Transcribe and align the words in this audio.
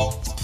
Thank 0.00 0.28
you. 0.28 0.39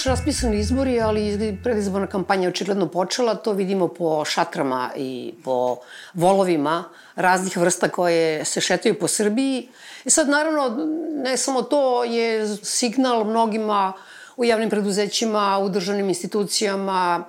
Još 0.00 0.06
raspisani 0.06 0.58
izbori, 0.58 1.00
ali 1.00 1.58
predizborna 1.62 2.06
kampanja 2.06 2.42
je 2.42 2.48
očigledno 2.48 2.86
počela. 2.88 3.34
To 3.34 3.52
vidimo 3.52 3.88
po 3.88 4.24
šatrama 4.24 4.90
i 4.96 5.34
po 5.44 5.76
volovima 6.14 6.84
raznih 7.14 7.56
vrsta 7.56 7.88
koje 7.88 8.44
se 8.44 8.60
šetaju 8.60 8.98
po 8.98 9.08
Srbiji. 9.08 9.68
I 10.04 10.10
sad, 10.10 10.28
naravno, 10.28 10.86
ne 11.24 11.36
samo 11.36 11.62
to 11.62 12.04
je 12.04 12.56
signal 12.62 13.24
mnogima 13.24 13.92
u 14.36 14.44
javnim 14.44 14.70
preduzećima, 14.70 15.58
u 15.58 15.68
državnim 15.68 16.08
institucijama, 16.08 17.24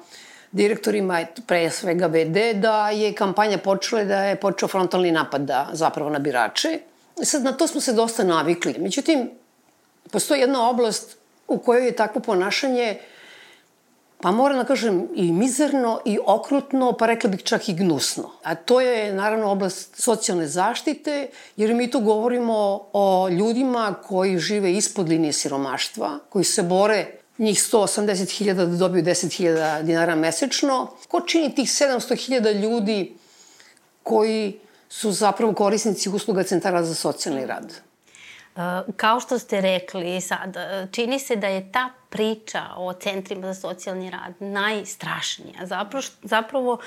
direktorima, 0.51 1.25
pre 1.47 1.69
svega 1.69 2.07
BD, 2.07 2.61
da 2.61 2.89
je 2.89 3.13
kampanja 3.13 3.57
počela 3.57 4.03
da 4.03 4.23
je 4.23 4.35
počeo 4.35 4.67
frontalni 4.67 5.11
napad 5.11 5.41
da, 5.41 5.69
zapravo 5.73 6.09
na 6.09 6.19
birače. 6.19 6.79
Sad, 7.23 7.43
na 7.43 7.51
to 7.51 7.67
smo 7.67 7.81
se 7.81 7.93
dosta 7.93 8.23
navikli. 8.23 8.75
Međutim, 8.79 9.29
postoji 10.11 10.41
jedna 10.41 10.69
oblast 10.69 11.20
u 11.53 11.57
kojoj 11.57 11.85
je 11.85 11.95
takvo 11.95 12.21
ponašanje 12.21 12.97
pa 14.21 14.31
moram 14.31 14.57
da 14.57 14.63
kažem 14.63 15.07
i 15.15 15.31
mizerno 15.33 15.99
i 16.05 16.19
okrutno, 16.25 16.93
pa 16.93 17.05
rekla 17.05 17.29
bih 17.29 17.43
čak 17.43 17.69
i 17.69 17.73
gnusno. 17.73 18.29
A 18.43 18.55
to 18.55 18.81
je 18.81 19.13
naravno 19.13 19.51
oblast 19.51 20.01
socijalne 20.01 20.47
zaštite, 20.47 21.29
jer 21.57 21.73
mi 21.73 21.91
tu 21.91 21.99
govorimo 21.99 22.81
o 22.93 23.29
ljudima 23.29 23.95
koji 24.03 24.37
žive 24.37 24.73
ispod 24.73 25.09
linije 25.09 25.33
siromaštva, 25.33 26.19
koji 26.29 26.45
se 26.45 26.63
bore 26.63 27.05
njih 27.37 27.57
180.000 27.57 28.53
da 28.53 28.65
dobiju 28.65 29.03
10.000 29.03 29.81
dinara 29.83 30.15
mesečno. 30.15 30.87
Ko 31.07 31.21
čini 31.21 31.55
tih 31.55 31.69
700.000 31.69 32.61
ljudi 32.61 33.15
koji 34.03 34.59
su 34.89 35.11
zapravo 35.11 35.53
korisnici 35.53 36.09
usluga 36.09 36.43
centara 36.43 36.83
za 36.83 36.95
socijalni 36.95 37.45
rad? 37.45 37.90
Kao 38.95 39.19
što 39.19 39.39
ste 39.39 39.61
rekli 39.61 40.21
sad, 40.21 40.57
čini 40.91 41.19
se 41.19 41.35
da 41.35 41.47
je 41.47 41.71
ta 41.71 41.89
priča 42.09 42.61
o 42.77 42.93
centrima 42.93 43.53
za 43.53 43.61
socijalni 43.61 44.09
rad 44.09 44.33
najstrašnija. 44.39 45.65
Zapravo, 45.65 46.03
zapravo 46.23 46.77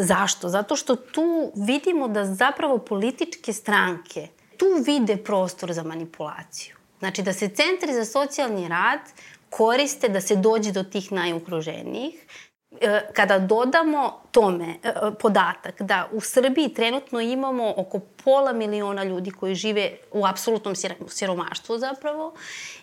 zašto? 0.00 0.48
Zato 0.48 0.76
što 0.76 0.96
tu 0.96 1.52
vidimo 1.54 2.08
da 2.08 2.24
zapravo 2.24 2.78
političke 2.78 3.52
stranke 3.52 4.28
tu 4.56 4.66
vide 4.86 5.16
prostor 5.16 5.72
za 5.72 5.82
manipulaciju. 5.82 6.76
Znači 6.98 7.22
da 7.22 7.32
se 7.32 7.48
centri 7.48 7.94
za 7.94 8.04
socijalni 8.04 8.68
rad 8.68 9.00
koriste 9.50 10.08
da 10.08 10.20
se 10.20 10.36
dođe 10.36 10.72
do 10.72 10.82
tih 10.82 11.12
najugroženijih 11.12 12.14
kada 13.14 13.38
dodamo 13.38 14.22
tome 14.38 14.74
e, 14.82 14.92
podatak 15.20 15.82
da 15.82 16.08
u 16.12 16.20
Srbiji 16.20 16.74
trenutno 16.74 17.20
imamo 17.20 17.74
oko 17.76 18.00
pola 18.24 18.52
miliona 18.52 19.04
ljudi 19.04 19.30
koji 19.30 19.54
žive 19.54 19.90
u 20.12 20.26
apsolutnom 20.26 20.74
siromaštvu 21.08 21.78
zapravo 21.78 22.34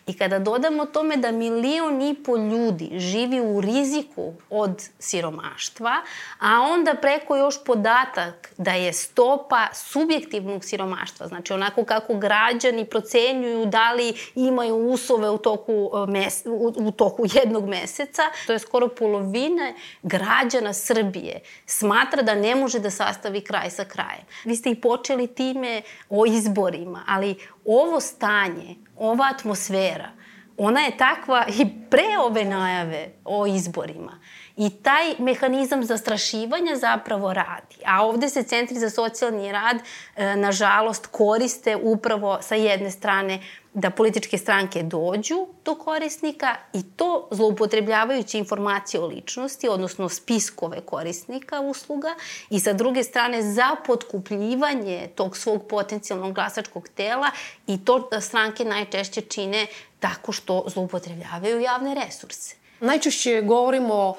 i 0.07 0.13
kada 0.13 0.39
dodamo 0.39 0.85
tome 0.85 1.17
da 1.17 1.31
milion 1.31 2.01
i 2.01 2.15
po 2.23 2.37
ljudi 2.37 2.91
živi 2.93 3.41
u 3.41 3.61
riziku 3.61 4.33
od 4.49 4.83
siromaštva, 4.99 5.91
a 6.39 6.61
onda 6.61 6.95
preko 7.01 7.37
još 7.37 7.63
podatak 7.63 8.53
da 8.57 8.71
je 8.71 8.93
stopa 8.93 9.67
subjektivnog 9.73 10.65
siromaštva, 10.65 11.27
znači 11.27 11.53
onako 11.53 11.85
kako 11.85 12.13
građani 12.13 12.85
procenjuju 12.85 13.65
da 13.65 13.93
li 13.93 14.13
imaju 14.35 14.75
uslove 14.75 15.29
u 15.29 15.37
toku, 15.37 15.91
e, 16.07 16.11
mes, 16.11 16.43
u, 16.45 16.73
u 16.75 16.91
toku 16.91 17.25
jednog 17.33 17.67
meseca, 17.67 18.21
to 18.47 18.53
je 18.53 18.59
skoro 18.59 18.87
polovina 18.87 19.73
građana 20.03 20.73
Srbije 20.73 21.41
smatra 21.65 22.21
da 22.21 22.35
ne 22.35 22.55
može 22.55 22.79
da 22.79 22.89
sastavi 22.89 23.41
kraj 23.41 23.69
sa 23.69 23.85
krajem. 23.85 24.25
Vi 24.45 24.55
ste 24.55 24.69
i 24.69 24.81
počeli 24.81 25.27
time 25.27 25.81
o 26.09 26.25
izborima, 26.25 27.03
ali 27.07 27.35
ovo 27.65 27.99
stanje, 27.99 28.75
ova 28.97 29.29
atmosfera, 29.35 30.11
ona 30.57 30.81
je 30.81 30.97
takva 30.97 31.45
i 31.59 31.65
pre 31.89 32.17
ove 32.25 32.45
najave 32.45 33.09
o 33.25 33.47
izborima. 33.47 34.19
I 34.57 34.69
taj 34.69 35.15
mehanizam 35.19 35.83
zastrašivanja 35.83 36.75
zapravo 36.75 37.33
radi. 37.33 37.75
A 37.85 38.05
ovde 38.05 38.29
se 38.29 38.43
centri 38.43 38.79
za 38.79 38.89
socijalni 38.89 39.51
rad, 39.51 39.77
e, 40.15 40.35
nažalost, 40.35 41.07
koriste 41.11 41.75
upravo 41.75 42.37
sa 42.41 42.55
jedne 42.55 42.91
strane 42.91 43.39
da 43.73 43.89
političke 43.89 44.37
stranke 44.37 44.83
dođu 44.83 45.47
do 45.65 45.75
korisnika 45.75 46.55
i 46.73 46.83
to 46.83 47.27
zloupotrebljavajući 47.31 48.37
informacije 48.37 49.01
o 49.01 49.07
ličnosti, 49.07 49.69
odnosno 49.69 50.09
spiskove 50.09 50.81
korisnika 50.81 51.59
usluga 51.61 52.15
i 52.49 52.59
sa 52.59 52.73
druge 52.73 53.03
strane 53.03 53.41
za 53.41 53.75
potkupljivanje 53.87 55.09
tog 55.15 55.37
svog 55.37 55.67
potencijalnog 55.67 56.33
glasačkog 56.33 56.87
tela 56.87 57.31
i 57.67 57.85
to 57.85 58.09
stranke 58.21 58.65
najčešće 58.65 59.21
čine 59.21 59.67
tako 59.99 60.31
što 60.31 60.63
zloupotrebljavaju 60.67 61.59
javne 61.59 61.95
resurse. 62.05 62.55
Najčešće 62.79 63.41
govorimo 63.41 64.15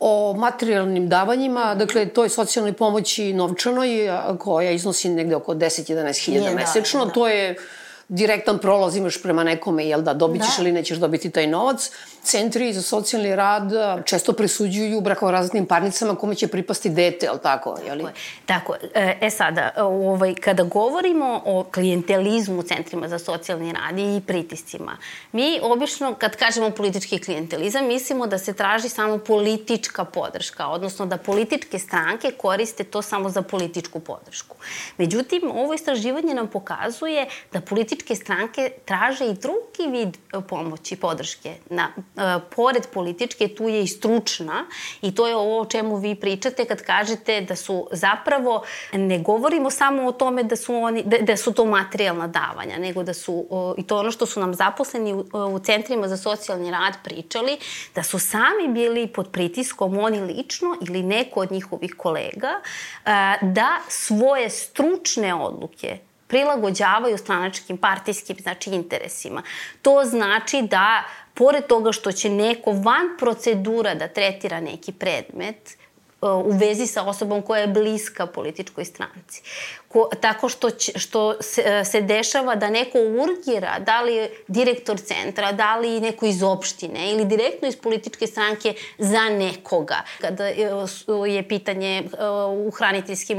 o 0.00 0.34
materijalnim 0.36 1.08
davanjima, 1.08 1.74
dakle, 1.74 2.06
toj 2.08 2.28
socijalnoj 2.28 2.72
pomoći 2.72 3.32
novčanoj, 3.32 3.88
koja 4.38 4.70
iznosi 4.70 5.08
negde 5.08 5.36
oko 5.36 5.54
10-11 5.54 6.24
hiljada 6.24 6.48
da, 6.48 6.54
mesečno, 6.54 7.00
da, 7.00 7.06
da. 7.06 7.12
to 7.12 7.28
je 7.28 7.56
direktan 8.08 8.58
prolaz 8.58 8.96
imaš 8.96 9.22
prema 9.22 9.44
nekome, 9.44 9.86
jel 9.86 10.02
da, 10.02 10.14
dobit 10.14 10.42
ćeš 10.42 10.56
da. 10.56 10.62
ili 10.62 10.72
nećeš 10.72 10.98
dobiti 10.98 11.30
taj 11.30 11.46
novac. 11.46 11.90
Centri 12.22 12.72
za 12.72 12.82
socijalni 12.82 13.36
rad 13.36 13.72
često 14.04 14.32
presuđuju 14.32 15.00
brakoraznim 15.00 15.66
parnicama 15.66 16.14
kome 16.14 16.34
će 16.34 16.48
pripasti 16.48 16.88
dete, 16.88 17.26
jel 17.26 17.38
tako? 17.42 17.78
Jeli? 17.86 18.04
Tako, 18.46 18.72
tako. 18.72 18.86
E, 18.94 19.18
e 19.20 19.30
sada, 19.30 19.70
ovaj, 19.76 20.34
kada 20.34 20.62
govorimo 20.62 21.42
o 21.44 21.64
klijentelizmu 21.74 22.58
u 22.58 22.62
centrima 22.62 23.08
za 23.08 23.18
socijalni 23.18 23.72
rad 23.72 23.98
i 23.98 24.20
pritiscima, 24.26 24.96
mi 25.32 25.60
obično, 25.62 26.14
kad 26.14 26.36
kažemo 26.36 26.70
politički 26.70 27.18
klijentelizam, 27.18 27.86
mislimo 27.86 28.26
da 28.26 28.38
se 28.38 28.52
traži 28.52 28.88
samo 28.88 29.18
politička 29.18 30.04
podrška, 30.04 30.68
odnosno 30.68 31.06
da 31.06 31.16
političke 31.16 31.78
stranke 31.78 32.30
koriste 32.30 32.84
to 32.84 33.02
samo 33.02 33.30
za 33.30 33.42
političku 33.42 34.00
podršku. 34.00 34.56
Međutim, 34.98 35.42
ovo 35.54 35.74
istraživanje 35.74 36.34
nam 36.34 36.48
pokazuje 36.48 37.28
da 37.52 37.60
politički 37.60 37.97
političke 37.98 38.14
stranke 38.14 38.70
traže 38.84 39.24
i 39.24 39.34
drugi 39.34 39.90
vid 39.90 40.16
e, 40.16 40.40
pomoći, 40.48 40.96
podrške. 40.96 41.54
Na, 41.70 41.88
e, 42.16 42.38
pored 42.56 42.86
političke, 42.94 43.48
tu 43.48 43.68
je 43.68 43.82
i 43.82 43.86
stručna 43.86 44.66
i 45.02 45.14
to 45.14 45.28
je 45.28 45.36
ovo 45.36 45.60
o 45.60 45.64
čemu 45.64 45.96
vi 45.96 46.14
pričate 46.14 46.64
kad 46.64 46.82
kažete 46.82 47.40
da 47.40 47.56
su 47.56 47.88
zapravo, 47.92 48.62
ne 48.92 49.18
govorimo 49.18 49.70
samo 49.70 50.06
o 50.06 50.12
tome 50.12 50.42
da 50.42 50.56
su, 50.56 50.74
oni, 50.74 51.02
da, 51.02 51.16
da 51.18 51.36
su 51.36 51.52
to 51.52 51.64
materijalna 51.64 52.26
davanja, 52.26 52.78
nego 52.78 53.02
da 53.02 53.14
su, 53.14 53.46
i 53.78 53.82
to 53.82 53.98
ono 53.98 54.10
što 54.10 54.26
su 54.26 54.40
nam 54.40 54.54
zaposleni 54.54 55.14
u, 55.14 55.24
u 55.54 55.58
centrima 55.58 56.08
za 56.08 56.16
socijalni 56.16 56.70
rad 56.70 56.94
pričali, 57.04 57.58
da 57.94 58.02
su 58.02 58.18
sami 58.18 58.68
bili 58.68 59.06
pod 59.06 59.30
pritiskom, 59.32 59.98
oni 59.98 60.20
lično 60.20 60.76
ili 60.88 61.02
neko 61.02 61.40
od 61.40 61.52
njihovih 61.52 61.94
kolega, 61.96 62.60
e, 63.04 63.10
da 63.42 63.78
svoje 63.88 64.50
stručne 64.50 65.34
odluke 65.34 66.07
prilagođavaju 66.28 67.18
stranačkim 67.18 67.76
partijskim 67.76 68.36
znači 68.40 68.70
interesima. 68.70 69.42
To 69.82 70.04
znači 70.04 70.62
da 70.62 71.04
pored 71.34 71.66
toga 71.66 71.92
što 71.92 72.12
će 72.12 72.30
neko 72.30 72.72
van 72.72 73.16
procedura 73.18 73.94
da 73.94 74.08
tretira 74.08 74.60
neki 74.60 74.92
predmet, 74.92 75.76
u 76.20 76.50
vezi 76.50 76.86
sa 76.86 77.02
osobom 77.02 77.42
koja 77.42 77.60
je 77.60 77.66
bliska 77.66 78.26
političkoj 78.26 78.84
stranci 78.84 79.42
ko, 79.88 80.08
tako 80.20 80.48
što, 80.48 80.70
što 80.96 81.42
se, 81.42 81.84
se 81.84 82.00
dešava 82.00 82.54
da 82.54 82.70
neko 82.70 82.98
urgira, 82.98 83.78
da 83.78 84.02
li 84.02 84.28
direktor 84.48 85.00
centra, 85.00 85.52
da 85.52 85.76
li 85.76 86.00
neko 86.00 86.26
iz 86.26 86.42
opštine 86.42 87.12
ili 87.12 87.24
direktno 87.24 87.68
iz 87.68 87.76
političke 87.76 88.26
stranke 88.26 88.74
za 88.98 89.28
nekoga. 89.28 90.02
Kada 90.20 90.46
je 91.26 91.48
pitanje 91.48 91.98
e, 91.98 92.04
u 92.66 92.70
hraniteljskim 92.70 93.38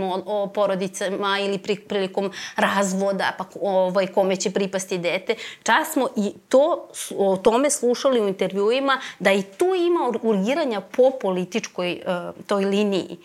porodicama 0.54 1.40
ili 1.40 1.58
pri, 1.58 1.76
prilikom 1.76 2.32
razvoda, 2.56 3.34
pa 3.38 3.46
ovaj, 3.62 4.08
kome 4.08 4.36
će 4.36 4.52
pripasti 4.52 4.98
dete, 4.98 5.36
čas 5.64 5.94
smo 5.94 6.08
i 6.16 6.34
to, 6.50 6.90
o 7.18 7.38
tome 7.38 7.70
slušali 7.70 8.22
u 8.22 8.28
intervjuima 8.28 9.02
da 9.20 9.32
i 9.32 9.44
tu 9.44 9.66
ima 9.66 10.12
urgiranja 10.22 10.82
po 10.82 11.12
političkoj 11.22 11.92
e, 11.92 12.02
toj 12.48 12.66
liniji. 12.66 13.18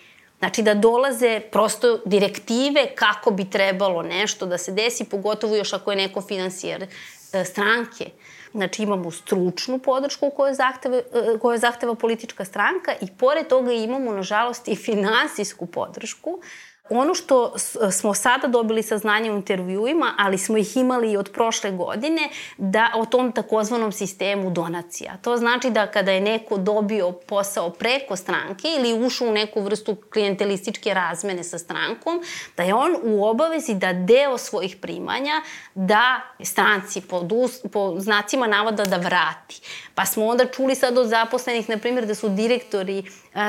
Znači 0.45 0.63
da 0.63 0.75
dolaze 0.75 1.41
prosto 1.41 2.01
direktive 2.05 2.87
kako 2.95 3.31
bi 3.31 3.51
trebalo 3.51 4.03
nešto 4.03 4.47
da 4.47 4.59
se 4.59 4.73
desi, 4.73 5.05
pogotovo 5.05 5.57
još 5.57 5.73
ako 5.73 5.91
je 5.91 5.97
neko 5.97 6.21
finansijer 6.21 6.87
e, 7.33 7.45
stranke. 7.45 8.11
Znači 8.53 8.83
imamo 8.83 9.11
stručnu 9.11 9.79
podršku 9.79 10.31
koju 10.31 10.55
zahteva, 10.55 11.01
koju 11.41 11.59
zahteva 11.59 11.95
politička 11.95 12.45
stranka 12.45 12.93
i 13.01 13.07
pored 13.19 13.49
toga 13.49 13.73
imamo, 13.73 14.13
nažalost, 14.13 14.69
i 14.69 14.77
finansijsku 14.77 15.67
podršku 15.67 16.41
Ono 16.91 17.15
što 17.15 17.55
smo 17.93 18.15
sada 18.15 18.49
dobili 18.49 18.83
saznanje 18.83 19.33
u 19.33 19.37
intervjuima, 19.37 20.15
ali 20.19 20.39
smo 20.39 20.59
ih 20.59 20.77
imali 20.77 21.13
i 21.13 21.17
od 21.17 21.31
prošle 21.33 21.71
godine, 21.71 22.29
da 22.59 22.91
o 22.95 23.07
tom 23.07 23.33
takozvanom 23.33 23.93
sistemu 23.93 24.51
donacija. 24.51 25.17
To 25.23 25.37
znači 25.37 25.71
da 25.71 25.87
kada 25.87 26.13
je 26.13 26.21
neko 26.21 26.59
dobio 26.59 27.13
posao 27.13 27.71
preko 27.71 28.17
stranke 28.17 28.69
ili 28.79 29.07
ušao 29.07 29.29
u 29.29 29.33
neku 29.33 29.61
vrstu 29.61 29.97
klijentelističke 30.13 30.95
razmene 30.95 31.45
sa 31.45 31.59
strankom, 31.59 32.23
da 32.57 32.63
je 32.63 32.75
on 32.75 32.97
u 33.03 33.25
obavezi 33.25 33.75
da 33.75 33.93
deo 33.93 34.39
svojih 34.39 34.77
primanja 34.77 35.43
da 35.75 36.21
stranci 36.43 37.01
po, 37.01 37.29
po 37.73 37.95
znacima 37.99 38.47
navoda 38.47 38.85
da 38.85 38.97
vrati. 38.97 39.61
Pa 39.95 40.07
smo 40.07 40.27
onda 40.27 40.47
čuli 40.47 40.75
sad 40.75 40.99
od 40.99 41.07
zaposlenih, 41.07 41.69
na 41.69 41.79
primjer, 41.79 42.07
da 42.07 42.15
su 42.15 42.29
direktori 42.29 43.05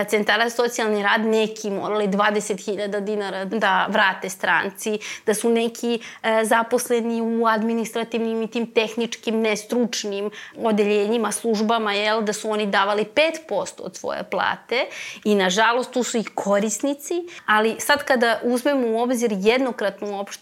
centara 0.10 0.50
socijalni 0.50 1.04
rad 1.04 1.22
neki 1.22 1.70
morali 1.70 2.08
20.000 2.08 3.00
dinara 3.00 3.25
da 3.46 3.88
vrate 3.90 4.30
stranci, 4.30 5.00
da 5.26 5.34
su 5.34 5.50
neki 5.50 6.00
zaposleni 6.44 7.22
u 7.22 7.48
administrativnim 7.48 8.42
i 8.42 8.48
tim 8.48 8.72
tehničkim, 8.72 9.42
nestručnim 9.42 10.32
odeljenjima, 10.58 11.32
službama, 11.32 11.94
jel, 11.94 12.22
da 12.22 12.34
su 12.34 12.50
oni 12.50 12.66
davali 12.66 13.06
5% 13.50 13.82
od 13.82 13.98
svoje 13.98 14.24
plate 14.24 14.86
i 15.24 15.36
nažalost 15.36 15.92
tu 15.92 16.04
su 16.04 16.18
i 16.18 16.24
korisnici, 16.24 17.14
ali 17.46 17.76
sad 17.80 18.04
kada 18.04 18.40
uzmemo 18.44 18.88
u 18.88 19.02
obzir 19.02 19.32
jednokratnu, 19.32 20.20
opšt, 20.20 20.42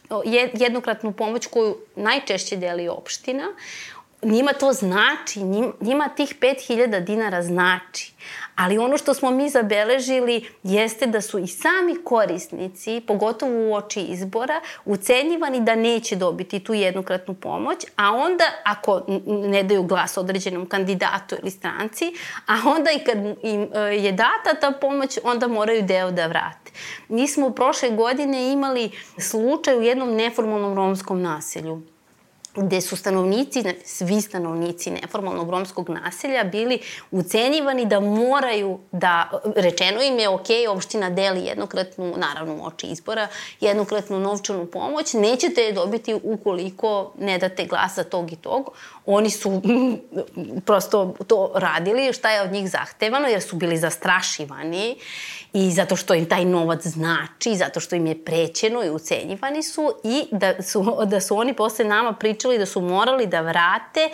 jednokratnu 0.54 1.12
pomoć 1.12 1.48
koju 1.48 1.78
najčešće 1.96 2.56
deli 2.56 2.88
opština, 2.88 3.44
njima 4.24 4.54
to 4.54 4.74
znači, 4.74 5.40
njima 5.82 6.10
tih 6.16 6.36
5000 6.40 7.00
dinara 7.00 7.44
znači. 7.44 8.14
Ali 8.56 8.78
ono 8.78 8.98
što 8.98 9.14
smo 9.14 9.32
mi 9.32 9.50
zabeležili 9.50 10.46
jeste 10.64 11.06
da 11.06 11.22
su 11.22 11.40
i 11.40 11.48
sami 11.48 12.04
korisnici, 12.04 13.02
pogotovo 13.08 13.70
u 13.70 13.74
oči 13.74 14.02
izbora, 14.02 14.62
ucenjivani 14.86 15.62
da 15.62 15.76
neće 15.76 16.16
dobiti 16.16 16.60
tu 16.60 16.74
jednokratnu 16.74 17.34
pomoć, 17.34 17.86
a 17.96 18.12
onda 18.12 18.44
ako 18.64 19.06
ne 19.28 19.64
daju 19.64 19.84
glas 19.84 20.18
određenom 20.18 20.66
kandidatu 20.66 21.36
ili 21.42 21.52
stranci, 21.52 22.14
a 22.48 22.70
onda 22.70 22.92
i 22.92 23.00
kad 23.06 23.18
im 23.44 23.70
e, 23.74 23.80
je 23.80 24.12
data 24.12 24.60
ta 24.62 24.72
pomoć, 24.72 25.20
onda 25.24 25.48
moraju 25.48 25.82
deo 25.82 26.12
da 26.12 26.28
vrate. 26.28 26.72
Mi 27.10 27.28
smo 27.28 27.50
prošle 27.50 27.90
godine 27.90 28.52
imali 28.52 28.92
slučaj 29.18 29.78
u 29.78 29.82
jednom 29.82 30.16
neformalnom 30.16 30.76
romskom 30.76 31.22
naselju 31.22 31.93
gde 32.56 32.82
su 32.82 32.96
stanovnici, 32.96 33.64
svi 33.86 34.22
stanovnici 34.22 34.92
neformalnog 34.92 35.50
romskog 35.50 35.90
naselja 35.90 36.44
bili 36.44 36.80
ucenjivani 37.12 37.86
da 37.86 38.00
moraju 38.00 38.80
da, 38.92 39.30
rečeno 39.56 40.02
im 40.02 40.20
je 40.20 40.30
ok, 40.30 40.48
opština 40.70 41.10
deli 41.10 41.46
jednokratnu, 41.46 42.14
naravno 42.18 42.64
oči 42.64 42.88
izbora, 42.88 43.28
jednokratnu 43.60 44.20
novčanu 44.20 44.66
pomoć, 44.66 45.14
nećete 45.14 45.62
je 45.62 45.74
dobiti 45.74 46.20
ukoliko 46.24 47.14
ne 47.20 47.38
date 47.38 47.66
glasa 47.66 48.04
tog 48.04 48.32
i 48.32 48.36
tog. 48.36 48.70
Oni 49.06 49.30
su 49.30 49.62
prosto 50.66 51.16
to 51.28 51.52
radili, 51.56 52.14
šta 52.14 52.32
je 52.32 52.42
od 52.42 52.52
njih 52.52 52.70
zahtevano, 52.70 53.28
jer 53.28 53.42
su 53.42 53.56
bili 53.56 53.78
zastrašivani 53.78 54.96
i 55.54 55.72
zato 55.72 55.96
što 55.96 56.14
im 56.14 56.26
taj 56.26 56.46
novac 56.46 56.88
znači, 56.88 57.56
zato 57.56 57.80
što 57.80 57.96
im 57.96 58.08
je 58.08 58.26
prećeno 58.26 58.84
i 58.84 58.90
ucenjivani 58.90 59.64
su 59.64 59.94
i 60.04 60.24
da 60.32 60.62
su, 60.62 60.98
da 61.06 61.22
su 61.22 61.38
oni 61.38 61.54
posle 61.54 61.86
nama 61.86 62.14
pričali 62.14 62.58
da 62.58 62.66
su 62.66 62.82
morali 62.82 63.28
da 63.28 63.42
vrate 63.42 64.10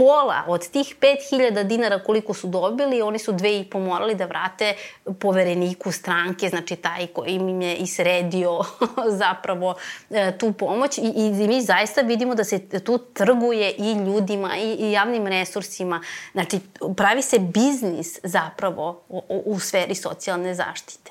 pola 0.00 0.44
od 0.46 0.68
tih 0.68 0.96
5000 1.00 1.62
dinara 1.62 1.98
koliko 2.04 2.34
su 2.34 2.48
dobili, 2.48 3.02
oni 3.02 3.18
su 3.18 3.32
dve 3.32 3.58
i 3.58 3.64
po 3.64 3.78
morali 3.78 4.14
da 4.14 4.24
vrate 4.26 4.74
povereniku 5.18 5.92
stranke, 5.92 6.48
znači 6.48 6.76
taj 6.76 7.06
koji 7.06 7.30
im 7.30 7.62
je 7.62 7.76
isredio 7.76 8.60
zapravo 9.22 9.74
e, 10.10 10.38
tu 10.38 10.52
pomoć 10.52 10.98
I, 10.98 11.02
i 11.02 11.48
mi 11.48 11.62
zaista 11.62 12.00
vidimo 12.00 12.34
da 12.34 12.44
se 12.44 12.80
tu 12.84 12.98
trguje 12.98 13.74
i 13.78 13.92
ljudima 13.92 14.56
i, 14.56 14.74
i 14.74 14.92
javnim 14.92 15.26
resursima. 15.26 16.02
Znači 16.32 16.60
pravi 16.96 17.22
se 17.22 17.38
biznis 17.38 18.18
zapravo 18.22 19.02
u, 19.08 19.42
u 19.46 19.60
sferi 19.60 19.94
socijalne 19.94 20.54
zaštite. 20.54 21.10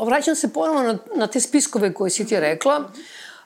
Vraćam 0.00 0.34
se 0.34 0.52
ponovo 0.52 0.82
na, 0.82 0.98
na 1.14 1.26
te 1.26 1.40
spiskove 1.40 1.94
koje 1.94 2.10
si 2.10 2.26
ti 2.26 2.40
rekla. 2.40 2.80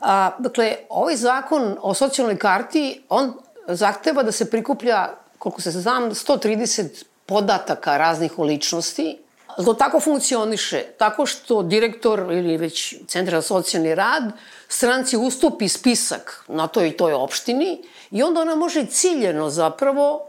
A, 0.00 0.30
dakle, 0.38 0.76
ovaj 0.88 1.16
zakon 1.16 1.76
o 1.80 1.94
socijalnoj 1.94 2.38
karti, 2.38 3.02
on 3.08 3.32
zahteva 3.68 4.22
da 4.22 4.32
se 4.32 4.50
prikuplja, 4.50 5.14
koliko 5.38 5.60
se 5.60 5.70
znam, 5.70 6.10
130 6.10 7.04
podataka 7.26 7.96
raznih 7.96 8.38
o 8.38 8.44
ličnosti. 8.44 9.18
To 9.64 9.74
tako 9.74 10.00
funkcioniše, 10.00 10.84
tako 10.98 11.26
što 11.26 11.62
direktor 11.62 12.18
ili 12.30 12.56
već 12.56 12.94
centra 13.06 13.40
za 13.40 13.46
socijalni 13.46 13.94
rad 13.94 14.32
stranci 14.68 15.16
ustupi 15.16 15.68
spisak 15.68 16.44
na 16.48 16.66
toj 16.66 16.88
i 16.88 16.96
toj 16.96 17.12
opštini 17.12 17.82
i 18.10 18.22
onda 18.22 18.40
ona 18.40 18.54
može 18.54 18.86
ciljeno 18.86 19.50
zapravo 19.50 20.26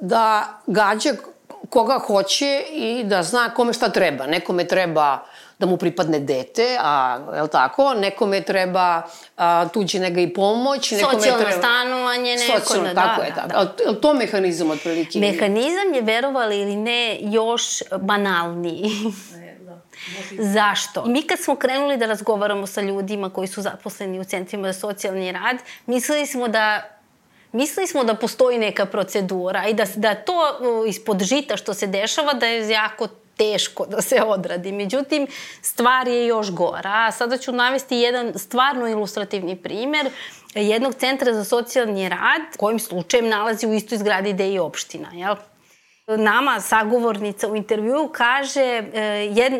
da 0.00 0.58
gađa 0.66 1.12
koga 1.70 1.98
hoće 1.98 2.64
i 2.70 3.04
da 3.04 3.22
zna 3.22 3.50
kome 3.54 3.72
šta 3.72 3.88
treba. 3.88 4.26
Nekome 4.26 4.66
treba 4.66 5.18
da 5.58 5.66
mu 5.66 5.76
pripadne 5.76 6.18
dete, 6.20 6.78
a 6.80 7.18
je 7.34 7.42
li 7.42 7.48
tako? 7.48 7.94
Nekome 7.94 8.40
treba 8.40 9.02
a, 9.36 9.68
tuđi 9.68 9.98
nega 9.98 10.20
i 10.20 10.34
pomoć. 10.34 10.90
Nekome 10.90 11.12
Socijalno 11.14 11.44
treba... 11.44 11.58
stanovanje, 11.58 12.36
neko 12.36 12.60
Socijalno, 12.60 12.94
da, 12.94 13.00
tako 13.00 13.20
da, 13.20 13.26
je, 13.26 13.34
tako. 13.34 13.48
Da. 13.48 13.90
Je 13.90 14.00
to 14.00 14.14
mehanizam 14.14 14.70
otprilike? 14.70 15.18
Mehanizam 15.18 15.94
je, 15.94 16.02
verovali 16.02 16.60
ili 16.60 16.76
ne, 16.76 17.18
još 17.20 17.82
banalniji. 18.00 18.90
Da. 19.60 19.80
Zašto? 20.52 21.04
Mi 21.04 21.22
kad 21.22 21.38
smo 21.38 21.56
krenuli 21.56 21.96
da 21.96 22.06
razgovaramo 22.06 22.66
sa 22.66 22.80
ljudima 22.80 23.30
koji 23.30 23.48
su 23.48 23.62
zaposleni 23.62 24.20
u 24.20 24.24
centrima 24.24 24.72
za 24.72 24.80
socijalni 24.80 25.32
rad, 25.32 25.56
mislili 25.86 26.26
smo 26.26 26.48
da 26.48 26.93
mislili 27.54 27.86
smo 27.86 28.04
da 28.04 28.14
postoji 28.14 28.58
neka 28.58 28.86
procedura 28.86 29.66
i 29.68 29.74
da, 29.74 29.84
da 29.96 30.14
to 30.14 30.34
ispod 30.88 31.22
žita 31.22 31.56
što 31.56 31.74
se 31.74 31.86
dešava 31.86 32.34
da 32.34 32.46
je 32.46 32.68
jako 32.68 33.08
teško 33.36 33.86
da 33.86 34.02
se 34.02 34.22
odradi. 34.22 34.72
Međutim, 34.72 35.26
stvar 35.62 36.08
je 36.08 36.26
još 36.26 36.50
gora. 36.50 36.90
A 36.92 37.12
sada 37.12 37.38
ću 37.38 37.52
navesti 37.52 37.96
jedan 37.96 38.32
stvarno 38.36 38.88
ilustrativni 38.88 39.56
primer 39.56 40.10
jednog 40.54 40.94
centra 40.94 41.34
za 41.34 41.44
socijalni 41.44 42.08
rad, 42.08 42.42
kojim 42.56 42.78
slučajem 42.78 43.28
nalazi 43.28 43.66
u 43.66 43.74
istoj 43.74 43.98
zgradi 43.98 44.32
gde 44.32 44.48
i 44.48 44.58
opština. 44.58 45.08
Jel? 45.12 45.34
Nama 46.06 46.60
sagovornica 46.60 47.48
u 47.48 47.56
intervjuu 47.56 48.08
kaže, 48.08 48.60
e, 48.60 49.02
jed, 49.32 49.52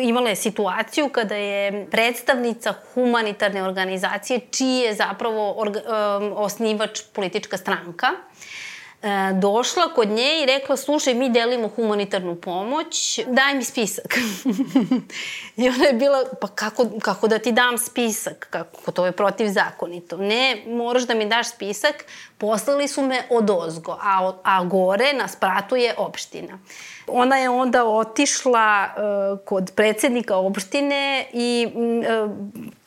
imala 0.00 0.28
je 0.28 0.36
situaciju 0.36 1.08
kada 1.08 1.34
je 1.34 1.86
predstavnica 1.90 2.74
humanitarne 2.94 3.62
organizacije, 3.62 4.40
čiji 4.50 4.78
je 4.78 4.94
zapravo 4.94 5.60
orga, 5.60 5.80
um, 5.80 6.32
osnivač 6.36 7.00
politička 7.12 7.56
stranka, 7.56 8.06
e, 8.06 8.69
došla 9.34 9.94
kod 9.94 10.08
nje 10.08 10.42
i 10.42 10.46
rekla, 10.46 10.76
slušaj, 10.76 11.14
mi 11.14 11.30
delimo 11.30 11.68
humanitarnu 11.68 12.34
pomoć, 12.34 13.20
daj 13.26 13.54
mi 13.54 13.64
spisak. 13.64 14.18
I 15.56 15.68
ona 15.68 15.84
je 15.84 15.92
bila, 15.92 16.24
pa 16.40 16.48
kako, 16.48 16.86
kako 17.02 17.28
da 17.28 17.38
ti 17.38 17.52
dam 17.52 17.78
spisak? 17.78 18.46
Kako 18.50 18.92
to 18.92 19.06
je 19.06 19.12
protivzakonito? 19.12 20.16
Ne, 20.16 20.62
moraš 20.66 21.02
da 21.02 21.14
mi 21.14 21.28
daš 21.28 21.50
spisak. 21.50 22.04
Poslali 22.38 22.88
su 22.88 23.02
me 23.02 23.22
od 23.30 23.50
ozgo, 23.50 23.98
a, 24.02 24.32
a 24.42 24.64
gore 24.64 25.12
na 25.12 25.28
spratu 25.28 25.76
je 25.76 25.94
opština. 25.96 26.58
Ona 27.06 27.36
je 27.36 27.50
onda 27.50 27.84
otišla 27.84 28.86
uh, 28.86 29.38
kod 29.44 29.72
predsednika 29.76 30.36
opštine 30.36 31.26
i 31.32 31.68
uh, 31.74 32.30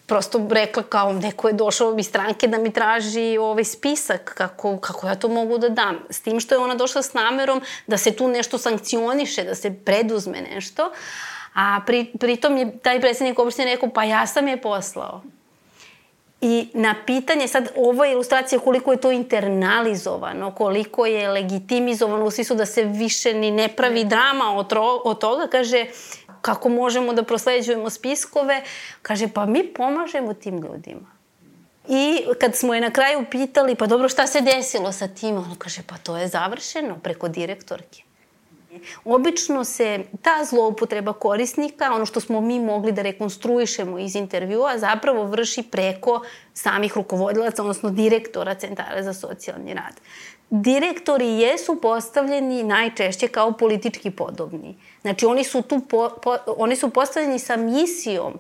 prosto 0.06 0.48
rekla 0.52 0.84
kao 0.84 1.14
neko 1.14 1.48
je 1.48 1.54
došao 1.54 1.96
iz 2.00 2.08
stranke 2.08 2.48
da 2.48 2.58
mi 2.58 2.74
traži 2.74 3.38
ovaj 3.38 3.64
spisak 3.64 4.34
kako, 4.38 4.78
kako 4.78 5.08
ja 5.08 5.16
to 5.16 5.28
mogu 5.28 5.58
da 5.58 5.70
dam. 5.70 6.00
S 6.10 6.22
tim 6.22 6.40
što 6.40 6.56
je 6.56 6.60
ona 6.60 6.76
došla 6.76 7.02
s 7.02 7.14
namerom 7.14 7.62
da 7.88 7.98
se 7.98 8.12
tu 8.12 8.28
nešto 8.28 8.58
sankcioniše, 8.58 9.44
da 9.44 9.56
se 9.56 9.76
preduzme 9.86 10.42
nešto. 10.42 10.92
A 11.54 11.82
pri, 11.86 12.06
pritom 12.20 12.58
je 12.58 12.78
taj 12.80 13.02
predsednik 13.02 13.40
opštine 13.40 13.72
rekao 13.72 13.90
pa 13.90 14.04
ja 14.04 14.28
sam 14.28 14.48
je 14.48 14.62
poslao. 14.62 15.22
I 16.42 16.68
na 16.74 16.96
pitanje, 17.06 17.48
sad 17.48 17.70
ovo 17.76 18.06
je 18.06 18.12
ilustracija 18.12 18.60
koliko 18.60 18.92
je 18.92 18.98
to 18.98 19.12
internalizovano, 19.12 20.52
koliko 20.52 21.06
je 21.06 21.30
legitimizovano 21.30 22.26
u 22.26 22.32
smislu 22.32 22.56
da 22.56 22.66
se 22.66 22.84
više 22.84 23.34
ni 23.34 23.52
ne 23.52 23.68
pravi 23.68 24.04
drama 24.04 24.56
od, 24.56 24.74
od 25.04 25.20
toga, 25.20 25.48
kaže 25.48 25.86
kako 26.44 26.70
možemo 26.70 27.14
da 27.14 27.24
prosleđujemo 27.24 27.90
spiskove, 27.90 28.62
kaže 29.02 29.28
pa 29.34 29.46
mi 29.46 29.64
pomažemo 29.74 30.34
tim 30.34 30.62
ljudima. 30.62 31.12
I 31.88 32.26
kad 32.42 32.56
smo 32.56 32.74
je 32.74 32.82
na 32.82 32.92
kraju 32.92 33.26
pitali, 33.32 33.76
pa 33.76 33.88
dobro 33.88 34.10
šta 34.10 34.28
se 34.28 34.42
desilo 34.42 34.92
sa 34.92 35.08
tim, 35.08 35.38
ono 35.38 35.56
kaže 35.58 35.82
pa 35.88 35.98
to 35.98 36.18
je 36.18 36.28
završeno 36.28 37.00
preko 37.04 37.28
direktorke. 37.28 38.04
Obično 39.06 39.64
se 39.64 40.04
ta 40.22 40.46
zloupotreba 40.50 41.14
korisnika, 41.14 41.94
ono 41.94 42.06
što 42.06 42.20
smo 42.20 42.42
mi 42.42 42.60
mogli 42.60 42.92
da 42.92 43.02
rekonstruišemo 43.02 44.00
iz 44.00 44.16
intervjua, 44.16 44.78
zapravo 44.78 45.24
vrši 45.24 45.64
preko 45.64 46.22
samih 46.54 46.98
rukovodilaca, 46.98 47.62
odnosno 47.62 47.90
direktora 47.90 48.56
centara 48.56 49.04
za 49.04 49.14
socijalni 49.14 49.74
rad. 49.74 50.02
Direktori 50.56 51.28
jesu 51.28 51.76
postavljeni 51.82 52.64
najčešće 52.64 53.28
kao 53.28 53.52
politički 53.52 54.12
podobni. 54.12 54.78
Znači, 55.02 55.26
oni 55.26 55.44
su, 55.44 55.62
tu 55.62 55.80
po, 55.80 56.10
po, 56.24 56.38
oni 56.58 56.76
su 56.76 56.90
postavljeni 56.90 57.40
sa 57.40 57.56
misijom 57.56 58.34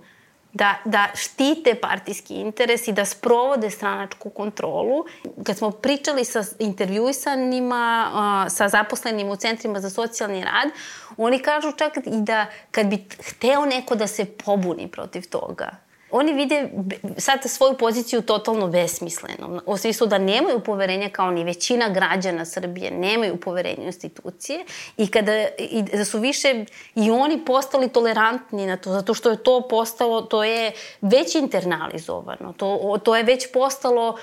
da, 0.54 0.76
da 0.86 1.08
štite 1.16 1.76
partijski 1.76 2.34
interes 2.34 2.88
i 2.88 2.92
da 2.92 3.06
sprovode 3.06 3.70
stranačku 3.70 4.30
kontrolu. 4.30 5.06
Kad 5.44 5.58
smo 5.58 5.72
pričali 5.72 6.26
sa 6.26 6.44
intervjuisanima, 6.60 8.46
sa 8.50 8.70
zaposlenim 8.70 9.30
u 9.30 9.36
centrima 9.36 9.80
za 9.80 9.90
socijalni 9.90 10.44
rad, 10.44 10.70
oni 11.18 11.40
kažu 11.40 11.72
čak 11.72 11.98
i 11.98 12.02
da 12.06 12.46
kad 12.72 12.88
bi 12.88 13.08
hteo 13.24 13.66
neko 13.66 13.96
da 13.96 14.08
se 14.08 14.26
pobuni 14.26 14.88
protiv 14.88 15.30
toga, 15.30 15.70
oni 16.16 16.34
vide 16.34 16.70
sad 17.18 17.40
svoju 17.46 17.78
poziciju 17.78 18.22
totalno 18.22 18.68
besmislenom. 18.68 19.60
U 19.66 19.78
smislu 19.78 20.08
da 20.08 20.18
nemaju 20.18 20.60
poverenja 20.60 21.10
kao 21.10 21.32
ni 21.32 21.44
većina 21.44 21.90
građana 21.90 22.46
Srbije, 22.46 22.92
nemaju 22.92 23.40
poverenja 23.40 23.84
institucije 23.84 24.66
i 24.98 25.08
kada 25.08 25.32
i 25.58 25.82
da 25.82 26.06
su 26.06 26.20
više 26.20 26.66
i 26.96 27.12
oni 27.12 27.46
postali 27.46 27.90
tolerantni 27.90 28.66
na 28.66 28.78
to, 28.78 28.92
zato 28.92 29.14
što 29.14 29.30
je 29.30 29.44
to 29.44 29.68
postalo, 29.70 30.22
to 30.22 30.44
je 30.44 30.72
već 31.02 31.36
internalizovano, 31.36 32.54
to, 32.58 33.00
to 33.04 33.16
je 33.16 33.24
već 33.24 33.52
postalo 33.54 34.18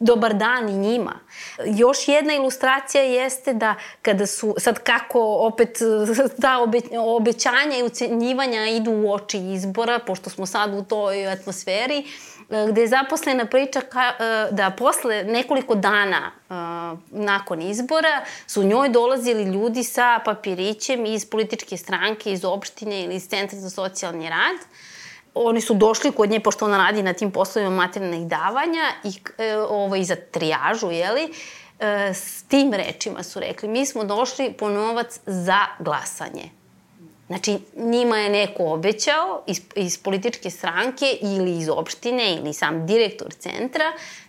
dobar 0.00 0.34
dan 0.34 0.68
i 0.68 0.72
njima. 0.72 1.12
Još 1.64 2.08
jedna 2.08 2.34
ilustracija 2.34 3.02
jeste 3.02 3.54
da 3.54 3.74
kada 4.02 4.26
su, 4.26 4.54
sad 4.58 4.78
kako 4.78 5.20
opet 5.40 5.78
ta 6.42 6.58
obe, 6.58 6.80
obećanja 6.98 7.78
i 7.78 7.82
ucenjivanja 7.82 8.66
idu 8.66 8.90
u 8.90 9.12
oči 9.12 9.38
izbora, 9.38 9.98
pošto 9.98 10.30
smo 10.30 10.46
sad 10.46 10.74
u 10.74 10.84
toj 10.84 11.28
atmosferi, 11.28 12.04
gde 12.68 12.80
je 12.80 12.88
zaposlena 12.88 13.46
priča 13.46 13.80
ka, 13.80 14.12
da 14.50 14.70
posle 14.78 15.24
nekoliko 15.24 15.74
dana 15.74 16.30
nakon 17.10 17.62
izbora 17.62 18.24
su 18.46 18.62
njoj 18.62 18.88
dolazili 18.88 19.44
ljudi 19.44 19.84
sa 19.84 20.20
papirićem 20.24 21.06
iz 21.06 21.30
političke 21.30 21.76
stranke, 21.76 22.32
iz 22.32 22.44
opštine 22.44 23.02
ili 23.02 23.14
iz 23.14 23.28
Centra 23.28 23.58
za 23.58 23.70
socijalni 23.70 24.30
rad, 24.30 24.56
oni 25.46 25.60
su 25.60 25.74
došli 25.74 26.12
kod 26.12 26.30
nje, 26.30 26.40
pošto 26.40 26.64
ona 26.64 26.78
radi 26.78 27.02
na 27.02 27.12
tim 27.12 27.30
poslovima 27.30 27.70
materijalnih 27.70 28.26
davanja 28.26 28.92
i, 29.04 29.08
e, 29.38 30.00
i 30.00 30.04
za 30.04 30.16
trijažu, 30.30 30.90
jeli, 30.90 31.32
e, 31.78 32.14
s 32.14 32.42
tim 32.42 32.72
rečima 32.72 33.22
su 33.22 33.40
rekli, 33.40 33.68
mi 33.68 33.86
smo 33.86 34.04
došli 34.04 34.52
po 34.52 34.68
novac 34.68 35.20
za 35.26 35.58
glasanje. 35.78 36.58
Znači, 37.28 37.58
njima 37.76 38.18
je 38.18 38.30
neko 38.30 38.64
obećao 38.64 39.42
iz, 39.46 39.60
iz 39.76 39.98
političke 39.98 40.50
stranke 40.50 41.18
ili 41.20 41.58
iz 41.58 41.68
opštine 41.68 42.34
ili 42.34 42.52
sam 42.52 42.86
direktor 42.86 43.32
centra, 43.32 43.84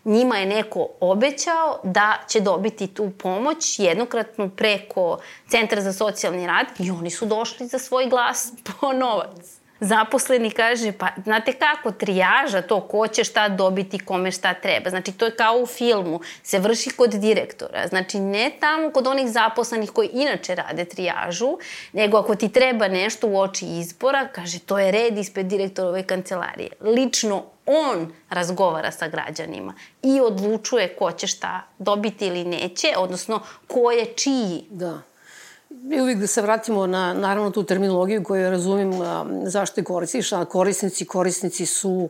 njima 0.06 0.38
je 0.38 0.46
neko 0.46 0.88
obećao 1.00 1.80
da 1.84 2.18
će 2.28 2.39
dobiti 2.39 2.88
tu 2.88 3.12
pomoć 3.18 3.80
jednokratno 3.80 4.50
preko 4.50 5.18
Centra 5.50 5.82
za 5.82 5.94
socijalni 5.94 6.48
rad 6.48 6.68
i 6.80 6.92
oni 6.92 7.10
su 7.10 7.25
došli 7.25 7.68
za 7.68 7.80
svoj 7.80 8.06
glas 8.10 8.54
po 8.63 8.94
novac 8.94 9.59
zaposleni 9.80 10.52
kaže, 10.52 10.92
pa 10.92 11.08
znate 11.24 11.54
kako, 11.54 11.92
trijaža 11.92 12.62
to 12.62 12.82
ko 12.82 13.08
će 13.08 13.24
šta 13.24 13.50
dobiti, 13.50 14.00
kome 14.00 14.32
šta 14.32 14.54
treba. 14.54 14.90
Znači, 14.90 15.12
to 15.12 15.26
je 15.26 15.36
kao 15.36 15.58
u 15.58 15.66
filmu, 15.66 16.20
se 16.44 16.60
vrši 16.60 16.90
kod 16.90 17.10
direktora. 17.10 17.88
Znači, 17.88 18.20
ne 18.20 18.52
tamo 18.60 18.92
kod 18.92 19.08
onih 19.08 19.32
zaposlenih 19.32 19.92
koji 19.92 20.10
inače 20.14 20.56
rade 20.56 20.86
trijažu, 20.86 21.58
nego 21.94 22.18
ako 22.18 22.36
ti 22.36 22.50
treba 22.50 22.88
nešto 22.88 23.28
u 23.28 23.40
oči 23.40 23.66
izbora, 23.66 24.28
kaže, 24.28 24.60
to 24.60 24.80
je 24.80 24.92
red 24.92 25.18
ispred 25.18 25.46
direktorove 25.46 26.04
kancelarije. 26.04 26.70
Lično 26.82 27.44
on 27.66 28.14
razgovara 28.30 28.92
sa 28.92 29.08
građanima 29.08 29.74
i 30.04 30.22
odlučuje 30.22 30.88
ko 30.88 31.12
će 31.12 31.28
šta 31.28 31.62
dobiti 31.78 32.28
ili 32.28 32.44
neće, 32.44 32.88
odnosno 32.98 33.40
ko 33.68 33.92
je 33.92 34.06
čiji. 34.06 34.66
Da. 34.70 35.02
I 35.92 36.02
uvijek 36.02 36.20
da 36.20 36.28
se 36.28 36.42
vratimo 36.42 36.88
na, 36.88 37.14
naravno, 37.14 37.52
tu 37.52 37.64
terminologiju 37.64 38.24
koju 38.24 38.50
razumim 38.50 39.02
a, 39.02 39.26
zašto 39.44 39.82
je 39.82 39.86
korisniš, 39.86 40.32
a 40.32 40.46
korisnici, 40.46 41.06
korisnici 41.06 41.66
su 41.66 42.10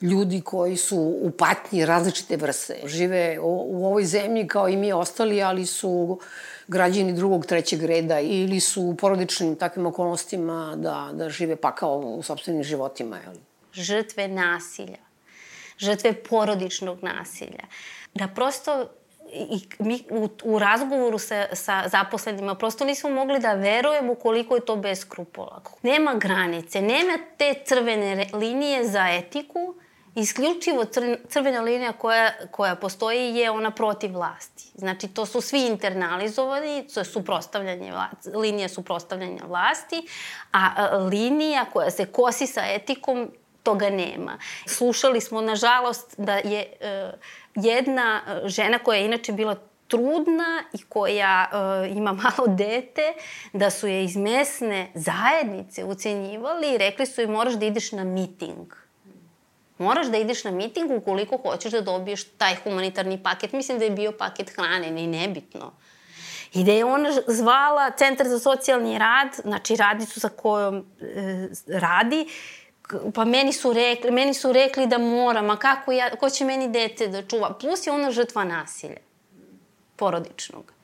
ljudi 0.00 0.40
koji 0.40 0.76
su 0.76 0.96
u 0.98 1.30
patnji 1.30 1.86
različite 1.86 2.36
vrste. 2.36 2.76
Žive 2.84 3.38
u, 3.40 3.86
ovoj 3.86 4.04
zemlji 4.04 4.48
kao 4.48 4.68
i 4.68 4.76
mi 4.76 4.92
ostali, 4.92 5.42
ali 5.42 5.66
su 5.66 6.18
građani 6.68 7.12
drugog, 7.12 7.46
trećeg 7.46 7.82
reda 7.84 8.20
ili 8.20 8.60
su 8.60 8.82
u 8.82 8.96
porodičnim 8.96 9.56
takvim 9.56 9.86
okolnostima 9.86 10.76
da, 10.76 11.10
da 11.12 11.28
žive 11.28 11.56
pakao 11.56 11.98
u 11.98 12.22
sobstvenim 12.22 12.62
životima. 12.62 13.16
Jel? 13.16 13.34
Žrtve 13.72 14.28
nasilja, 14.28 14.98
žrtve 15.78 16.12
porodičnog 16.12 17.02
nasilja. 17.02 17.64
Da 18.14 18.28
prosto 18.28 18.88
i 19.36 19.68
mi 19.78 20.04
u, 20.10 20.28
u 20.44 20.58
razgovoru 20.58 21.18
sa, 21.18 21.46
sa 21.52 21.82
zaposlenima 21.88 22.54
prosto 22.54 22.84
nismo 22.84 23.10
mogli 23.10 23.38
da 23.38 23.52
verujemo 23.52 24.14
koliko 24.14 24.54
je 24.54 24.64
to 24.64 24.76
bez 24.76 25.00
skrupula. 25.00 25.62
Nema 25.82 26.14
granice, 26.14 26.80
nema 26.80 27.18
te 27.38 27.54
crvene 27.64 28.26
linije 28.32 28.88
za 28.88 29.08
etiku, 29.08 29.74
isključivo 30.14 30.84
crvena 31.28 31.60
linija 31.60 31.92
koja, 31.92 32.30
koja 32.50 32.74
postoji 32.74 33.34
je 33.36 33.50
ona 33.50 33.70
protiv 33.70 34.12
vlasti. 34.12 34.64
Znači, 34.74 35.08
to 35.08 35.26
su 35.26 35.40
svi 35.40 35.66
internalizovani, 35.66 36.88
to 36.94 37.00
je 37.00 37.04
suprostavljanje 37.04 37.92
vlasti, 37.92 38.30
linija 38.34 38.68
suprostavljanja 38.68 39.42
vlasti, 39.46 40.06
a, 40.52 40.70
a 40.76 40.96
linija 40.96 41.64
koja 41.72 41.90
se 41.90 42.06
kosi 42.06 42.46
sa 42.46 42.62
etikom, 42.66 43.30
toga 43.66 43.90
nema. 43.90 44.38
Slušali 44.66 45.20
smo, 45.20 45.40
nažalost, 45.40 46.14
da 46.18 46.34
je... 46.34 46.72
E, 46.80 47.12
jedna 47.56 48.22
e, 48.26 48.48
žena 48.48 48.78
koja 48.78 48.98
je 48.98 49.04
inače 49.04 49.32
bila 49.32 49.56
trudna 49.88 50.62
i 50.72 50.82
koja 50.88 51.50
uh, 51.52 51.96
ima 51.96 52.12
malo 52.22 52.56
dete, 52.56 53.12
da 53.52 53.70
su 53.70 53.86
je 53.86 54.04
iz 54.04 54.16
mesne 54.16 54.90
zajednice 54.94 55.84
ucenjivali 55.84 56.74
i 56.74 56.78
rekli 56.78 57.06
su 57.06 57.20
joj 57.20 57.26
moraš 57.26 57.54
da 57.54 57.66
ideš 57.66 57.92
na 57.92 58.04
miting. 58.04 58.74
Moraš 59.78 60.06
da 60.06 60.16
ideš 60.16 60.44
na 60.44 60.50
miting 60.50 60.90
ukoliko 60.90 61.36
hoćeš 61.36 61.72
da 61.72 61.80
dobiješ 61.80 62.24
taj 62.24 62.54
humanitarni 62.54 63.22
paket. 63.22 63.52
Mislim 63.52 63.78
da 63.78 63.84
je 63.84 63.90
bio 63.90 64.12
paket 64.12 64.50
hrane, 64.50 64.90
ne 64.90 65.06
nebitno. 65.06 65.72
I 66.54 66.64
da 66.64 66.72
je 66.72 66.84
ona 66.84 67.08
zvala 67.26 67.90
Centar 67.90 68.28
za 68.28 68.38
socijalni 68.38 68.98
rad, 68.98 69.28
znači 69.42 69.76
radicu 69.76 70.20
sa 70.20 70.28
kojom 70.28 70.76
e, 71.00 71.48
radi, 71.66 72.26
pa 73.14 73.24
meni 73.24 73.52
su 73.52 73.72
rekli, 73.72 74.10
meni 74.10 74.34
su 74.34 74.52
rekli 74.52 74.86
da 74.86 74.98
moram, 74.98 75.50
a 75.50 75.56
kako 75.56 75.92
ja, 75.92 76.16
ko 76.16 76.30
će 76.30 76.44
meni 76.44 76.68
dete 76.68 77.08
da 77.08 77.22
čuva? 77.22 77.54
Plus 77.60 77.86
je 77.86 77.92
ona 77.92 78.10
žrtva 78.10 78.44
nasilja 78.44 79.00
porodičnog. 79.96 80.76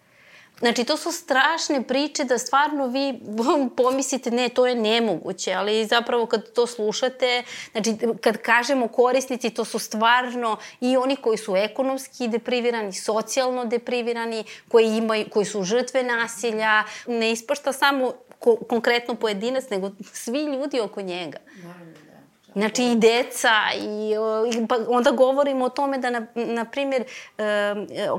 Znači, 0.62 0.84
to 0.84 0.96
su 0.96 1.12
strašne 1.12 1.82
priče 1.82 2.24
da 2.24 2.38
stvarno 2.38 2.86
vi 2.86 3.20
pomislite, 3.76 4.30
ne, 4.30 4.48
to 4.48 4.66
je 4.66 4.74
nemoguće, 4.74 5.52
ali 5.52 5.86
zapravo 5.86 6.26
kad 6.26 6.52
to 6.52 6.66
slušate, 6.66 7.42
znači, 7.72 7.96
kad 8.20 8.36
kažemo 8.36 8.88
korisnici, 8.88 9.50
to 9.50 9.64
su 9.64 9.78
stvarno 9.78 10.56
i 10.80 10.96
oni 10.96 11.16
koji 11.16 11.38
su 11.38 11.56
ekonomski 11.56 12.28
deprivirani, 12.28 12.92
socijalno 12.92 13.64
deprivirani, 13.64 14.44
koji, 14.68 14.86
imaju, 14.86 15.26
koji 15.30 15.46
su 15.46 15.62
žrtve 15.62 16.02
nasilja, 16.02 16.84
ne 17.06 17.32
ispašta 17.32 17.72
samo 17.72 18.12
ko, 18.38 18.56
konkretno 18.56 19.14
pojedinac, 19.14 19.70
nego 19.70 19.90
svi 20.12 20.44
ljudi 20.44 20.80
oko 20.80 21.00
njega. 21.00 21.38
Naravno. 21.62 21.91
Znači 22.54 22.84
i 22.84 22.96
deca 22.96 23.50
i, 23.78 24.14
i 24.54 24.66
pa 24.66 24.76
onda 24.88 25.10
govorimo 25.10 25.64
o 25.64 25.68
tome 25.68 25.98
da 25.98 26.10
na, 26.10 26.26
na 26.34 26.64
primjer 26.64 27.04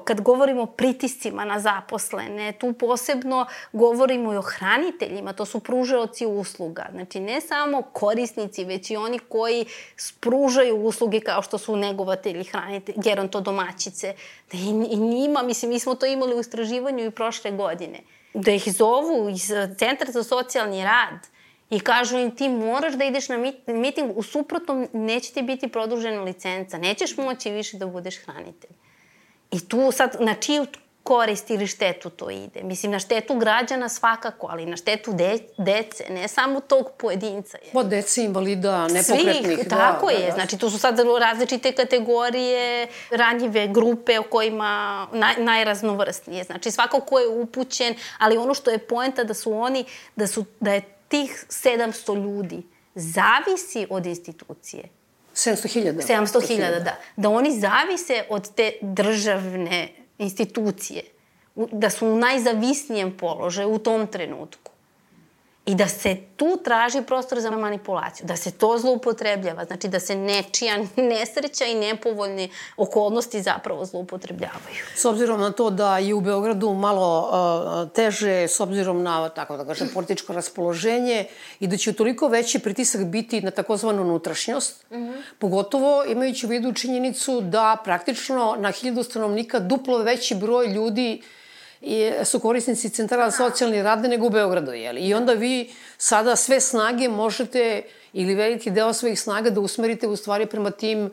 kad 0.06 0.22
govorimo 0.22 0.62
o 0.62 0.66
pritiscima 0.66 1.46
na 1.46 1.60
zaposlene, 1.60 2.52
tu 2.52 2.74
posebno 2.74 3.46
govorimo 3.74 4.34
i 4.34 4.38
o 4.38 4.42
hraniteljima, 4.42 5.34
to 5.34 5.46
su 5.46 5.60
pružaoci 5.60 6.26
usluga. 6.26 6.86
Znači 6.92 7.20
ne 7.20 7.42
samo 7.42 7.82
korisnici, 7.82 8.66
već 8.66 8.92
i 8.92 8.96
oni 8.96 9.20
koji 9.20 9.66
spružaju 9.98 10.76
usluge 10.76 11.20
kao 11.20 11.42
što 11.42 11.58
su 11.58 11.76
negovatelji, 11.76 12.44
hranitelji, 12.44 12.98
gerontodomaćice. 13.04 14.14
Da 14.52 14.58
i, 14.58 14.70
i 14.92 14.96
njima, 14.96 15.44
mislim, 15.44 15.72
mi 15.72 15.80
smo 15.80 15.96
to 15.96 16.06
imali 16.06 16.36
u 16.36 16.40
istraživanju 16.40 17.06
i 17.06 17.12
prošle 17.12 17.52
godine. 17.52 18.00
Da 18.34 18.52
ih 18.52 18.74
zovu 18.74 19.30
iz 19.30 19.52
Centra 19.78 20.12
za 20.12 20.24
socijalni 20.24 20.84
rad, 20.84 21.33
I 21.74 21.80
kažu 21.80 22.18
im 22.18 22.36
ti 22.36 22.50
moraš 22.50 22.94
da 22.94 23.04
ideš 23.04 23.30
na 23.30 23.38
miting, 23.68 24.18
u 24.18 24.24
suprotnom 24.24 24.88
neće 24.94 25.34
ti 25.34 25.42
biti 25.42 25.68
produžena 25.68 26.22
licenca, 26.22 26.78
nećeš 26.78 27.18
moći 27.18 27.52
više 27.52 27.78
da 27.78 27.86
budeš 27.86 28.18
hranitelj. 28.26 28.70
I 29.52 29.68
tu 29.68 29.92
sad, 29.92 30.18
na 30.20 30.34
čiju 30.34 30.66
korist 31.04 31.50
ili 31.50 31.68
štetu 31.68 32.10
to 32.10 32.30
ide. 32.30 32.64
Mislim, 32.64 32.92
na 32.92 33.00
štetu 33.00 33.36
građana 33.36 33.90
svakako, 33.90 34.48
ali 34.50 34.66
na 34.66 34.78
štetu 34.78 35.14
de, 35.14 35.38
dece, 35.58 36.04
ne 36.10 36.28
samo 36.28 36.60
tog 36.60 36.92
pojedinca. 36.98 37.58
Je. 37.58 37.72
Po 37.74 37.84
dece, 37.84 38.24
invalida, 38.24 38.88
nepokretnih. 38.88 39.58
Svih, 39.58 39.68
da, 39.68 39.76
tako 39.76 40.06
da, 40.06 40.12
je. 40.12 40.26
Da. 40.26 40.32
Znači, 40.32 40.58
to 40.58 40.70
su 40.70 40.80
sad 40.80 41.00
različite 41.20 41.72
kategorije, 41.72 42.88
ranjive 43.12 43.68
grupe 43.68 44.20
o 44.20 44.24
kojima 44.24 45.08
naj, 45.12 45.34
najraznovrsnije. 45.38 46.44
Znači, 46.44 46.72
svako 46.72 47.00
ko 47.00 47.20
je 47.20 47.28
upućen, 47.28 47.96
ali 48.20 48.38
ono 48.38 48.54
što 48.54 48.72
je 48.72 48.78
poenta 48.78 49.24
da 49.24 49.34
su 49.34 49.54
oni, 49.54 49.86
da, 50.16 50.28
su, 50.28 50.46
da 50.60 50.74
je 50.74 50.82
tih 51.14 51.46
700 51.50 52.24
ljudi 52.24 52.64
zavisi 52.96 53.88
od 53.90 54.06
institucije. 54.06 54.90
700.000. 55.36 56.02
700.000, 56.08 56.84
da. 56.84 56.96
Da 57.16 57.30
oni 57.30 57.60
zavise 57.60 58.24
od 58.30 58.56
te 58.56 58.72
državne 58.82 59.90
institucije, 60.18 61.04
da 61.56 61.90
su 61.90 62.08
u 62.08 62.18
najzavisnijem 62.18 63.18
položaju 63.18 63.70
u 63.70 63.80
tom 63.80 64.08
trenutku. 64.08 64.72
I 65.66 65.76
da 65.76 65.88
se 65.88 66.18
tu 66.36 66.60
traži 66.64 67.02
prostor 67.02 67.40
za 67.40 67.52
manipulaciju, 67.52 68.28
da 68.28 68.36
se 68.36 68.52
to 68.52 68.78
zloupotrebljava, 68.78 69.66
znači 69.66 69.88
da 69.88 70.00
se 70.00 70.16
nečija 70.16 70.78
nesreća 71.12 71.66
i 71.66 71.76
nepovoljne 71.76 72.50
okolnosti 72.78 73.42
zapravo 73.42 73.86
zloupotrebljavaju. 73.86 74.84
S 74.96 75.06
obzirom 75.06 75.40
na 75.40 75.52
to 75.52 75.70
da 75.70 75.98
je 75.98 76.14
u 76.14 76.22
Beogradu 76.22 76.74
malo 76.74 77.30
uh, 77.30 77.92
teže, 77.94 78.48
s 78.48 78.60
obzirom 78.60 79.04
na, 79.04 79.30
tako 79.30 79.58
da 79.58 79.66
kažem, 79.66 79.90
političko 79.94 80.34
raspoloženje 80.34 81.26
i 81.60 81.68
da 81.68 81.78
će 81.78 81.94
toliko 81.94 82.28
veći 82.28 82.60
pritisak 82.60 83.06
biti 83.06 83.42
na 83.42 83.52
takozvanu 83.52 84.02
unutrašnjost, 84.02 84.92
mm 84.92 84.96
-hmm. 84.96 85.22
pogotovo 85.40 86.04
imajući 86.06 86.46
u 86.46 86.50
vidu 86.50 86.74
činjenicu 86.74 87.42
da 87.42 87.78
praktično 87.84 88.56
na 88.60 88.72
hiljadu 88.72 89.04
stanovnika 89.04 89.60
duplo 89.60 89.98
veći 89.98 90.36
broj 90.36 90.68
ljudi 90.68 91.22
i 91.84 92.12
su 92.26 92.40
korisnici 92.40 92.90
centara 92.90 93.32
socijalni 93.32 93.84
rade 93.84 94.08
nego 94.08 94.26
u 94.26 94.30
Beogradu, 94.30 94.72
jeli? 94.72 95.02
I 95.02 95.14
onda 95.14 95.34
vi 95.34 95.74
sada 95.98 96.36
sve 96.36 96.60
snage 96.60 97.10
možete 97.10 97.82
ili 98.14 98.36
veliki 98.36 98.72
deo 98.72 98.94
svojih 98.94 99.20
snaga 99.20 99.50
da 99.50 99.60
usmerite 99.60 100.08
u 100.08 100.16
stvari 100.16 100.46
prema 100.46 100.72
tim 100.72 101.12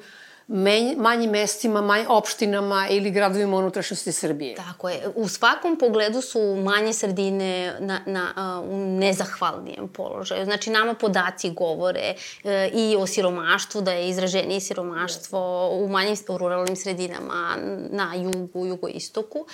manjim 0.96 1.30
mestima, 1.30 1.80
manj, 1.80 2.04
opštinama 2.08 2.88
ili 2.90 3.10
gradovima 3.10 3.56
unutrašnjosti 3.56 4.12
Srbije. 4.12 4.54
Tako 4.54 4.88
je. 4.88 5.08
U 5.14 5.28
svakom 5.28 5.78
pogledu 5.78 6.20
su 6.20 6.40
manje 6.64 6.92
sredine 6.92 7.76
na, 7.80 8.00
na, 8.06 8.62
u 8.64 8.76
nezahvalnijem 8.76 9.88
položaju. 9.88 10.44
Znači, 10.44 10.70
nama 10.70 10.94
podaci 10.94 11.50
govore 11.50 12.14
e, 12.44 12.70
i 12.74 12.96
o 12.98 13.06
siromaštvu, 13.06 13.80
da 13.80 13.92
je 13.92 14.08
izraženije 14.08 14.60
siromaštvo 14.60 15.70
u 15.72 15.88
manjim 15.88 16.16
u 16.28 16.38
ruralnim 16.38 16.76
sredinama 16.76 17.56
na 17.90 18.14
jugu, 18.14 18.66
jugoistoku. 18.66 19.46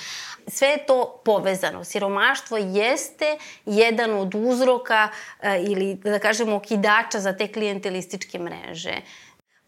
Sve 0.47 0.69
je 0.69 0.87
to 0.87 1.21
povezano. 1.25 1.85
Siromaštvo 1.85 2.57
jeste 2.57 3.39
jedan 3.67 4.11
od 4.11 4.35
uzroka 4.35 5.09
e, 5.43 5.63
ili, 5.63 5.95
da 5.95 6.19
kažemo, 6.19 6.57
okidača 6.57 7.21
za 7.21 7.33
te 7.33 7.53
klijentelističke 7.53 8.39
mreže. 8.39 8.95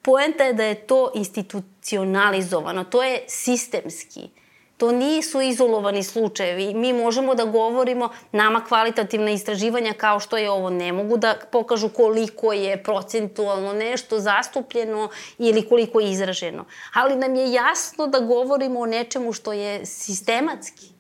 Poenta 0.08 0.44
je 0.44 0.52
da 0.52 0.64
je 0.64 0.74
to 0.74 1.10
institucionalizovano, 1.14 2.84
to 2.84 3.02
je 3.02 3.24
sistemski. 3.26 4.30
To 4.76 4.92
nisu 4.92 5.40
izolovani 5.40 6.02
slučajevi. 6.02 6.74
Mi 6.74 6.92
možemo 6.92 7.34
da 7.34 7.44
govorimo, 7.44 8.08
nama 8.32 8.64
kvalitativna 8.64 9.30
istraživanja 9.30 9.92
kao 9.92 10.20
što 10.20 10.36
je 10.36 10.50
ovo 10.50 10.70
ne 10.70 10.92
mogu 10.92 11.16
da 11.16 11.34
pokažu 11.52 11.88
koliko 11.88 12.52
je 12.52 12.82
procentualno 12.82 13.72
nešto 13.72 14.20
zastupljeno 14.20 15.08
ili 15.38 15.68
koliko 15.68 16.00
je 16.00 16.10
izraženo. 16.10 16.64
Ali 16.94 17.16
nam 17.16 17.34
je 17.34 17.52
jasno 17.52 18.06
da 18.06 18.20
govorimo 18.20 18.80
o 18.80 18.86
nečemu 18.86 19.32
što 19.32 19.52
je 19.52 19.86
sistematski. 19.86 20.97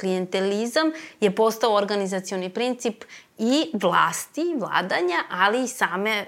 Klientelizam 0.00 0.92
je 1.20 1.34
postao 1.34 1.74
organizacioni 1.74 2.50
princip 2.50 3.04
i 3.38 3.70
vlasti, 3.72 4.54
vladanja, 4.58 5.16
ali 5.30 5.64
i 5.64 5.68
same, 5.68 6.10
e, 6.10 6.26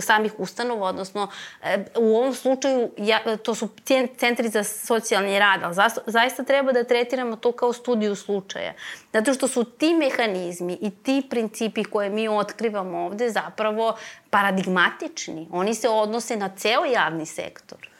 samih 0.00 0.32
ustanova, 0.38 0.86
odnosno 0.88 1.28
e, 1.62 1.84
u 1.96 2.16
ovom 2.16 2.34
slučaju 2.34 2.90
ja, 2.98 3.36
to 3.36 3.54
su 3.54 3.68
centri 4.16 4.48
za 4.48 4.64
socijalni 4.64 5.38
rad, 5.38 5.62
ali 5.62 5.74
zaista 6.06 6.44
treba 6.44 6.72
da 6.72 6.84
tretiramo 6.84 7.36
to 7.36 7.52
kao 7.52 7.72
studiju 7.72 8.14
slučaja. 8.14 8.72
Zato 9.12 9.34
što 9.34 9.48
su 9.48 9.64
ti 9.64 9.94
mehanizmi 9.94 10.78
i 10.80 10.90
ti 10.90 11.26
principi 11.30 11.84
koje 11.84 12.10
mi 12.10 12.28
otkrivamo 12.28 12.98
ovde 12.98 13.30
zapravo 13.30 13.96
paradigmatični. 14.30 15.48
Oni 15.52 15.74
se 15.74 15.88
odnose 15.88 16.36
na 16.36 16.50
ceo 16.56 16.84
javni 16.84 17.26
sektor. 17.26 17.95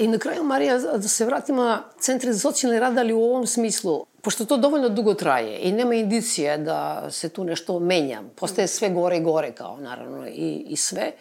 I 0.00 0.06
na 0.06 0.18
kraju, 0.18 0.44
Marija, 0.44 0.78
da 0.78 1.08
se 1.08 1.24
vratimo 1.24 1.64
na 1.64 1.82
centre 1.98 2.32
za 2.32 2.38
socijalni 2.38 2.80
rad, 2.80 2.98
ali 2.98 3.12
u 3.12 3.22
ovom 3.22 3.46
smislu, 3.46 4.06
pošto 4.22 4.44
to 4.44 4.56
dovoljno 4.56 4.88
dugo 4.88 5.14
traje 5.14 5.58
i 5.58 5.72
nema 5.72 5.94
indicije 5.94 6.58
da 6.58 7.10
se 7.10 7.28
tu 7.28 7.44
nešto 7.44 7.78
menja, 7.78 8.22
postaje 8.36 8.68
sve 8.68 8.88
gore 8.90 9.16
i 9.16 9.20
gore 9.20 9.52
kao 9.52 9.76
naravno 9.80 10.26
i, 10.28 10.64
i 10.68 10.76
sve, 10.76 11.12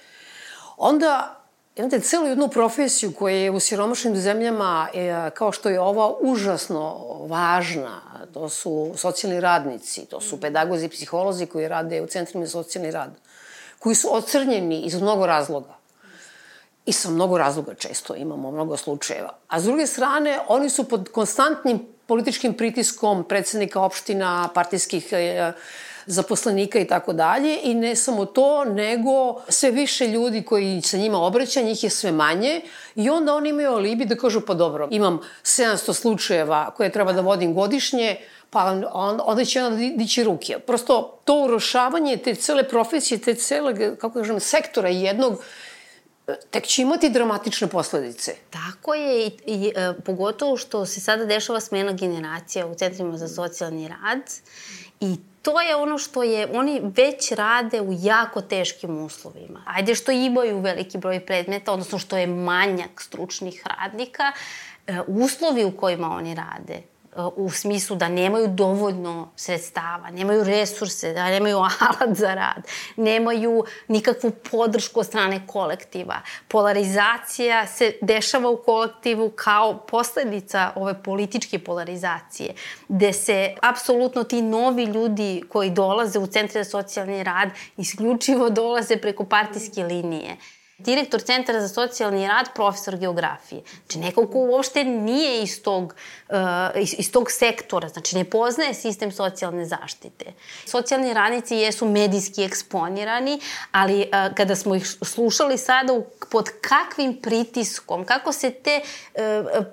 onda 0.78 1.36
imate 1.76 2.00
celu 2.00 2.28
jednu 2.28 2.48
profesiju 2.48 3.14
koja 3.14 3.36
je 3.36 3.52
u 3.52 3.60
siromašnim 3.60 4.16
zemljama, 4.16 4.88
e, 4.94 5.30
kao 5.34 5.52
što 5.52 5.70
je 5.70 5.80
ova, 5.80 6.14
užasno 6.22 7.06
važna. 7.28 8.02
To 8.34 8.50
su 8.50 8.94
socijalni 8.96 9.40
radnici, 9.40 10.06
to 10.06 10.22
su 10.22 10.42
pedagozi 10.42 10.86
i 10.86 10.90
psiholozi 10.90 11.46
koji 11.46 11.68
rade 11.68 12.02
u 12.02 12.08
centrima 12.08 12.46
za 12.46 12.52
socijalni 12.52 12.92
rad, 12.92 13.12
koji 13.80 13.96
su 13.96 14.16
ocrnjeni 14.16 14.82
iz 14.82 15.02
mnogo 15.02 15.26
razloga 15.26 15.79
i 16.90 16.94
sa 16.94 17.10
mnogo 17.10 17.38
razloga 17.38 17.74
često 17.74 18.16
imamo 18.16 18.52
mnogo 18.52 18.78
slučajeva. 18.78 19.30
A 19.48 19.60
s 19.60 19.64
druge 19.64 19.88
strane, 19.88 20.40
oni 20.48 20.70
su 20.70 20.84
pod 20.84 21.10
konstantnim 21.12 21.80
političkim 22.06 22.54
pritiskom 22.54 23.24
predsednika 23.24 23.82
opština, 23.82 24.50
partijskih 24.54 25.08
e, 25.12 25.52
zaposlenika 26.06 26.80
i 26.80 26.88
tako 26.88 27.14
dalje 27.14 27.60
i 27.64 27.74
ne 27.74 27.96
samo 27.96 28.26
to, 28.26 28.66
nego 28.66 29.42
sve 29.50 29.72
više 29.72 30.08
ljudi 30.08 30.42
koji 30.42 30.82
se 30.82 30.98
njima 30.98 31.22
obraća, 31.22 31.62
njih 31.62 31.84
je 31.84 31.90
sve 31.90 32.12
manje 32.12 32.62
i 32.96 33.10
onda 33.10 33.36
oni 33.36 33.50
imaju 33.50 33.72
alibi 33.72 34.06
da 34.06 34.16
kažu 34.16 34.42
pa 34.42 34.54
dobro, 34.54 34.88
imam 34.92 35.20
700 35.44 35.94
slučajeva 35.94 36.72
koje 36.78 36.92
treba 36.92 37.14
da 37.14 37.22
vodim 37.22 37.54
godišnje, 37.54 38.18
pa 38.50 38.64
onda 39.26 39.46
će 39.46 39.64
onda 39.64 39.78
dići 39.96 40.24
ruke. 40.24 40.60
Prosto 40.60 41.20
to 41.24 41.44
urošavanje 41.44 42.18
te 42.18 42.36
cele 42.36 42.70
profesije, 42.70 43.22
te 43.22 43.36
cele, 43.36 43.96
kako 43.98 44.20
kažem, 44.20 44.40
sektora 44.40 44.90
jednog 44.90 45.44
tek 46.50 46.68
će 46.68 46.82
imati 46.82 47.10
dramatične 47.10 47.68
posledice. 47.68 48.36
Tako 48.50 48.94
je 48.94 49.28
i, 49.28 49.32
i 49.46 49.72
e, 49.76 49.94
pogotovo 50.06 50.58
što 50.58 50.86
se 50.86 51.02
sada 51.02 51.26
dešava 51.26 51.60
smena 51.60 51.92
generacija 51.92 52.68
u 52.68 52.76
centrima 52.76 53.18
za 53.18 53.28
socijalni 53.28 53.88
rad 53.88 54.22
i 55.00 55.16
to 55.42 55.62
je 55.62 55.76
ono 55.76 55.98
što 55.98 56.24
je, 56.24 56.48
oni 56.54 56.82
već 56.84 57.32
rade 57.32 57.82
u 57.82 57.96
jako 58.00 58.42
teškim 58.42 59.06
uslovima. 59.06 59.64
Ajde 59.66 59.96
što 59.96 60.12
imaju 60.12 60.60
veliki 60.60 60.98
broj 60.98 61.26
predmeta, 61.26 61.72
odnosno 61.72 62.00
što 62.00 62.18
je 62.18 62.28
manjak 62.28 63.02
stručnih 63.02 63.64
radnika, 63.66 64.32
e, 64.88 65.02
uslovi 65.08 65.66
u 65.66 65.78
kojima 65.78 66.12
oni 66.12 66.36
rade 66.36 66.82
u 67.36 67.50
smislu 67.50 67.96
da 67.96 68.10
nemaju 68.10 68.48
dovoljno 68.48 69.32
sredstava, 69.36 70.10
nemaju 70.12 70.44
resurse, 70.44 71.14
da 71.14 71.30
nemaju 71.30 71.58
alat 71.88 72.18
za 72.18 72.34
rad, 72.34 72.68
nemaju 72.96 73.64
nikakvu 73.88 74.32
podršku 74.52 75.00
od 75.00 75.06
strane 75.06 75.48
kolektiva. 75.48 76.22
Polarizacija 76.48 77.68
se 77.68 77.94
dešava 78.02 78.50
u 78.50 78.58
kolektivu 78.58 79.30
kao 79.36 79.78
posledica 79.78 80.72
ove 80.76 81.04
političke 81.04 81.60
polarizacije, 81.60 82.54
gde 82.88 83.14
se 83.14 83.56
apsolutno 83.62 84.24
ti 84.24 84.42
novi 84.42 84.84
ljudi 84.84 85.44
koji 85.50 85.70
dolaze 85.70 86.20
u 86.20 86.28
centre 86.28 86.64
za 86.64 86.70
socijalni 86.70 87.24
rad 87.24 87.50
isključivo 87.78 88.50
dolaze 88.50 88.98
preko 88.98 89.26
partijske 89.26 89.84
linije 89.84 90.38
direktor 90.80 91.22
Centra 91.22 91.62
za 91.62 91.68
socijalni 91.68 92.28
rad, 92.28 92.50
profesor 92.56 92.98
geografije. 92.98 93.62
Znači, 93.86 94.00
neko 94.00 94.28
ko 94.28 94.38
uopšte 94.40 94.84
nije 94.84 95.44
iz 95.44 95.64
tog, 95.64 95.96
uh, 96.30 96.36
iz, 96.76 96.96
iz 96.98 97.12
tog 97.12 97.32
sektora, 97.32 97.90
znači 97.90 98.16
ne 98.16 98.24
poznaje 98.24 98.74
sistem 98.74 99.12
socijalne 99.12 99.66
zaštite. 99.66 100.26
Socijalni 100.66 101.14
radnici 101.14 101.56
jesu 101.56 101.88
medijski 101.88 102.44
eksponirani, 102.44 103.40
ali 103.72 104.00
uh, 104.00 104.36
kada 104.36 104.56
smo 104.56 104.76
ih 104.76 104.88
slušali 105.02 105.58
sada 105.58 105.94
u, 105.94 106.06
pod 106.32 106.50
kakvim 106.62 107.22
pritiskom, 107.22 108.06
kako 108.06 108.32
se 108.32 108.52
te 108.52 108.82
uh, 108.82 109.66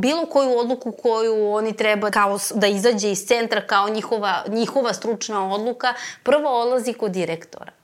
bilo 0.00 0.26
koju 0.26 0.58
odluku 0.58 0.92
koju 0.92 1.52
oni 1.52 1.76
treba 1.76 2.10
kao 2.10 2.38
da 2.54 2.66
izađe 2.66 3.10
iz 3.10 3.26
centra 3.26 3.66
kao 3.66 3.88
njihova, 3.88 4.44
njihova 4.48 4.92
stručna 4.92 5.52
odluka, 5.54 5.94
prvo 6.22 6.62
odlazi 6.62 6.92
kod 6.92 7.10
direktora. 7.10 7.81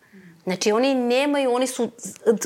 Znači, 0.48 0.72
oni 0.72 0.94
nemaju, 0.94 1.54
oni 1.54 1.66
su 1.66 1.90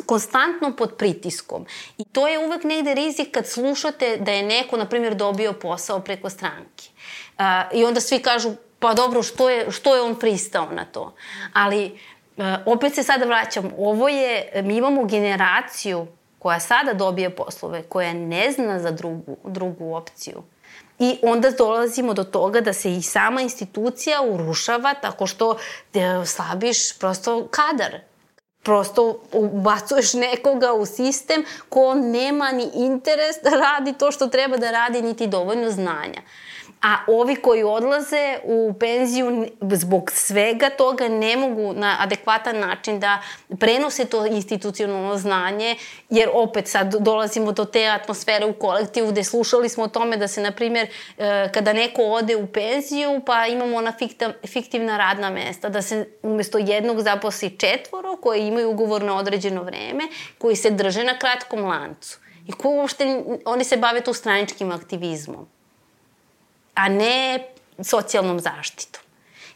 konstantno 0.06 0.76
pod 0.76 0.96
pritiskom. 0.98 1.66
I 1.98 2.04
to 2.04 2.28
je 2.28 2.46
uvek 2.46 2.64
negde 2.64 2.94
rizik 2.94 3.30
kad 3.30 3.46
slušate 3.46 4.16
da 4.16 4.32
je 4.32 4.42
neko, 4.42 4.76
na 4.76 4.88
primjer, 4.88 5.14
dobio 5.14 5.52
posao 5.52 6.00
preko 6.00 6.30
stranke. 6.30 6.88
I 7.72 7.84
onda 7.84 8.00
svi 8.00 8.18
kažu, 8.18 8.50
pa 8.78 8.94
dobro, 8.94 9.22
što 9.22 9.50
je, 9.50 9.70
što 9.70 9.94
je 9.94 10.02
on 10.02 10.18
pristao 10.18 10.68
na 10.72 10.84
to? 10.84 11.14
Ali, 11.52 11.98
uh, 12.36 12.44
opet 12.66 12.94
se 12.94 13.02
sada 13.02 13.24
vraćam, 13.24 13.70
ovo 13.78 14.08
je, 14.08 14.62
mi 14.64 14.76
imamo 14.76 15.04
generaciju 15.04 16.06
koja 16.42 16.60
sada 16.60 16.92
dobije 16.92 17.36
poslove, 17.36 17.82
koja 17.82 18.12
ne 18.12 18.52
zna 18.52 18.80
za 18.80 18.90
drugu, 18.90 19.36
drugu 19.44 19.94
opciju. 19.94 20.42
I 20.98 21.18
onda 21.22 21.50
dolazimo 21.50 22.14
do 22.14 22.24
toga 22.24 22.60
da 22.60 22.72
se 22.72 22.92
i 22.92 23.02
sama 23.02 23.40
institucija 23.40 24.22
urušava 24.22 24.94
tako 24.94 25.26
što 25.26 25.56
e, 25.94 26.26
slabiš 26.26 26.98
prosto 26.98 27.48
kadar 27.50 28.00
prosto 28.62 29.20
ubacuješ 29.32 30.14
nekoga 30.14 30.72
u 30.72 30.86
sistem 30.86 31.44
ko 31.68 31.94
nema 31.94 32.52
ni 32.52 32.70
interes 32.74 33.36
da 33.44 33.50
radi 33.50 33.92
to 33.98 34.10
što 34.10 34.26
treba 34.26 34.56
da 34.56 34.70
radi, 34.70 35.02
niti 35.02 35.26
dovoljno 35.26 35.70
znanja 35.70 36.22
a 36.82 36.96
ovi 37.06 37.36
koji 37.36 37.62
odlaze 37.62 38.38
u 38.44 38.74
penziju 38.80 39.46
zbog 39.72 40.10
svega 40.14 40.70
toga 40.70 41.08
ne 41.08 41.36
mogu 41.36 41.72
na 41.72 41.96
adekvatan 42.00 42.58
način 42.58 43.00
da 43.00 43.22
prenose 43.60 44.04
to 44.04 44.26
institucionalno 44.26 45.16
znanje, 45.16 45.76
jer 46.10 46.28
opet 46.32 46.68
sad 46.68 46.94
dolazimo 46.94 47.52
do 47.52 47.64
te 47.64 47.86
atmosfere 47.86 48.46
u 48.46 48.52
kolektivu 48.52 49.10
gde 49.10 49.24
slušali 49.24 49.68
smo 49.68 49.84
o 49.84 49.88
tome 49.88 50.16
da 50.16 50.28
se, 50.28 50.40
na 50.40 50.50
primjer, 50.50 50.88
e, 51.18 51.48
kada 51.54 51.72
neko 51.72 52.02
ode 52.02 52.36
u 52.36 52.46
penziju, 52.46 53.20
pa 53.26 53.46
imamo 53.46 53.76
ona 53.76 53.92
fiktivna 54.46 54.96
radna 54.96 55.30
mesta, 55.30 55.68
da 55.68 55.82
se 55.82 56.08
umesto 56.22 56.58
jednog 56.58 57.00
zaposli 57.00 57.58
četvoro 57.58 58.16
koji 58.16 58.46
imaju 58.46 58.70
ugovor 58.70 59.02
na 59.02 59.16
određeno 59.16 59.62
vreme, 59.62 60.04
koji 60.38 60.56
se 60.56 60.70
drže 60.70 61.04
na 61.04 61.18
kratkom 61.18 61.64
lancu. 61.64 62.18
I 62.48 62.52
ko 62.52 62.68
uopšte, 62.68 63.22
oni 63.44 63.64
se 63.64 63.76
bave 63.76 64.00
tu 64.00 64.12
straničkim 64.12 64.72
aktivizmom 64.72 65.51
a 66.74 66.88
ne 66.88 67.46
socijalnom 67.82 68.40
zaštitom. 68.40 69.02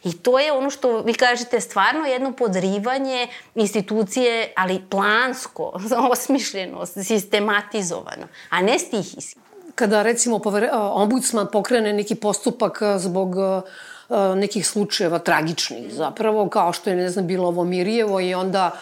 I 0.03 0.13
to 0.13 0.39
je 0.39 0.51
ono 0.51 0.69
što 0.69 1.01
vi 1.01 1.13
kažete 1.13 1.61
stvarno 1.61 2.05
jedno 2.05 2.31
podrivanje 2.31 3.27
institucije, 3.55 4.53
ali 4.55 4.83
plansko, 4.89 5.71
osmišljeno, 6.11 6.85
sistematizovano, 6.85 8.27
a 8.49 8.61
ne 8.61 8.79
stihijski. 8.79 9.39
Kada 9.75 10.03
recimo 10.03 10.41
ombudsman 10.71 11.47
pokrene 11.51 11.93
neki 11.93 12.15
postupak 12.15 12.79
zbog 12.97 13.35
nekih 14.35 14.67
slučajeva 14.67 15.19
tragičnih 15.19 15.93
zapravo, 15.93 16.49
kao 16.49 16.73
što 16.73 16.89
je, 16.89 16.95
ne 16.95 17.09
znam, 17.09 17.27
bilo 17.27 17.47
ovo 17.47 17.63
Mirjevo 17.63 18.19
i 18.19 18.33
onda 18.33 18.71
uh, 18.73 18.79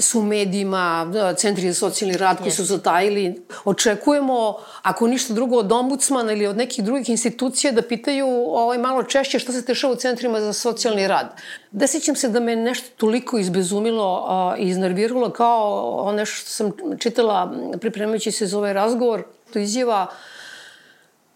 su 0.00 0.22
medijima, 0.22 1.10
da, 1.12 1.34
centri 1.34 1.72
za 1.72 1.74
socijalni 1.74 2.16
rad 2.16 2.38
koji 2.38 2.50
su 2.50 2.64
zatajili. 2.64 3.42
Očekujemo, 3.64 4.56
ako 4.82 5.06
ništa 5.06 5.34
drugo 5.34 5.56
od 5.56 5.72
ombudsmana 5.72 6.32
ili 6.32 6.46
od 6.46 6.56
nekih 6.56 6.84
drugih 6.84 7.08
institucija, 7.08 7.72
da 7.72 7.82
pitaju 7.82 8.26
ovaj, 8.48 8.78
malo 8.78 9.02
češće 9.02 9.38
šta 9.38 9.52
se 9.52 9.62
dešava 9.62 9.92
u 9.92 9.96
centrima 9.96 10.40
za 10.40 10.52
socijalni 10.52 11.08
rad. 11.08 11.34
Desećam 11.70 12.16
se 12.16 12.28
da 12.28 12.40
me 12.40 12.56
nešto 12.56 12.88
toliko 12.96 13.38
izbezumilo 13.38 14.54
i 14.58 14.68
iznerviralo 14.68 15.30
kao 15.30 16.12
nešto 16.16 16.36
što 16.36 16.50
sam 16.50 16.72
čitala 16.98 17.52
pripremajući 17.80 18.32
se 18.32 18.46
za 18.46 18.58
ovaj 18.58 18.72
razgovor. 18.72 19.22
To 19.52 19.58
izjava 19.58 20.06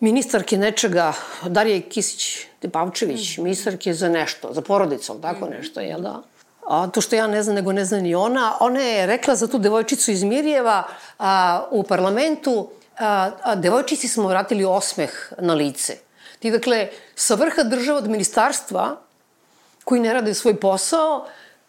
ministarke 0.01 0.59
nečega, 0.59 1.13
Darije 1.47 1.81
Kisić-Tepavčević, 1.81 3.39
mm. 3.39 3.43
ministarke 3.43 3.95
za 3.95 4.09
nešto, 4.09 4.53
za 4.53 4.63
porodicu, 4.63 5.19
tako 5.23 5.47
mm. 5.47 5.51
nešto, 5.51 5.81
jel 5.81 6.01
da? 6.01 6.23
A, 6.71 6.87
to 6.87 7.01
što 7.01 7.17
ja 7.17 7.27
ne 7.27 7.43
znam, 7.43 7.55
nego 7.55 7.73
ne 7.73 7.85
zna 7.85 7.99
ni 7.99 8.15
ona, 8.15 8.57
ona 8.61 8.81
je 8.81 9.07
rekla 9.07 9.35
za 9.35 9.47
tu 9.47 9.59
devojčicu 9.59 10.11
iz 10.11 10.23
Mirjeva 10.23 10.85
a, 11.19 11.65
u 11.71 11.83
parlamentu, 11.83 12.69
a, 12.99 13.31
a, 13.43 13.55
devojčici 13.55 14.09
smo 14.09 14.29
vratili 14.29 14.65
osmeh 14.65 15.33
na 15.39 15.55
lice. 15.55 15.97
Ti, 16.39 16.51
dakle, 16.51 16.89
sa 17.15 17.35
vrha 17.35 17.63
država 17.63 17.99
od 17.99 18.09
ministarstva, 18.09 18.97
koji 19.85 20.01
ne 20.01 20.15
rade 20.15 20.35
svoj 20.35 20.61
posao, 20.61 21.27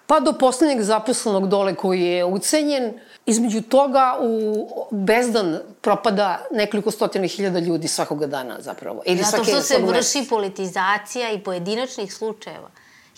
pa 0.08 0.20
do 0.20 0.34
poslednjeg 0.34 0.82
zaposlenog 0.82 1.48
dole 1.50 1.76
koji 1.76 2.02
je 2.02 2.26
ucenjen, 2.26 2.94
između 3.26 3.62
toga 3.62 4.18
u 4.22 4.88
bezdan 4.92 5.60
propada 5.82 6.46
nekoliko 6.52 6.92
stotina 6.92 7.28
hiljada 7.28 7.60
ljudi 7.60 7.88
svakoga 7.88 8.28
dana 8.28 8.58
zapravo. 8.60 9.02
Ili 9.06 9.24
Zato 9.24 9.44
što 9.44 9.62
se 9.62 9.78
vrši 9.78 10.26
politizacija 10.30 11.32
i 11.32 11.40
pojedinačnih 11.40 12.14
slučajeva. 12.14 12.70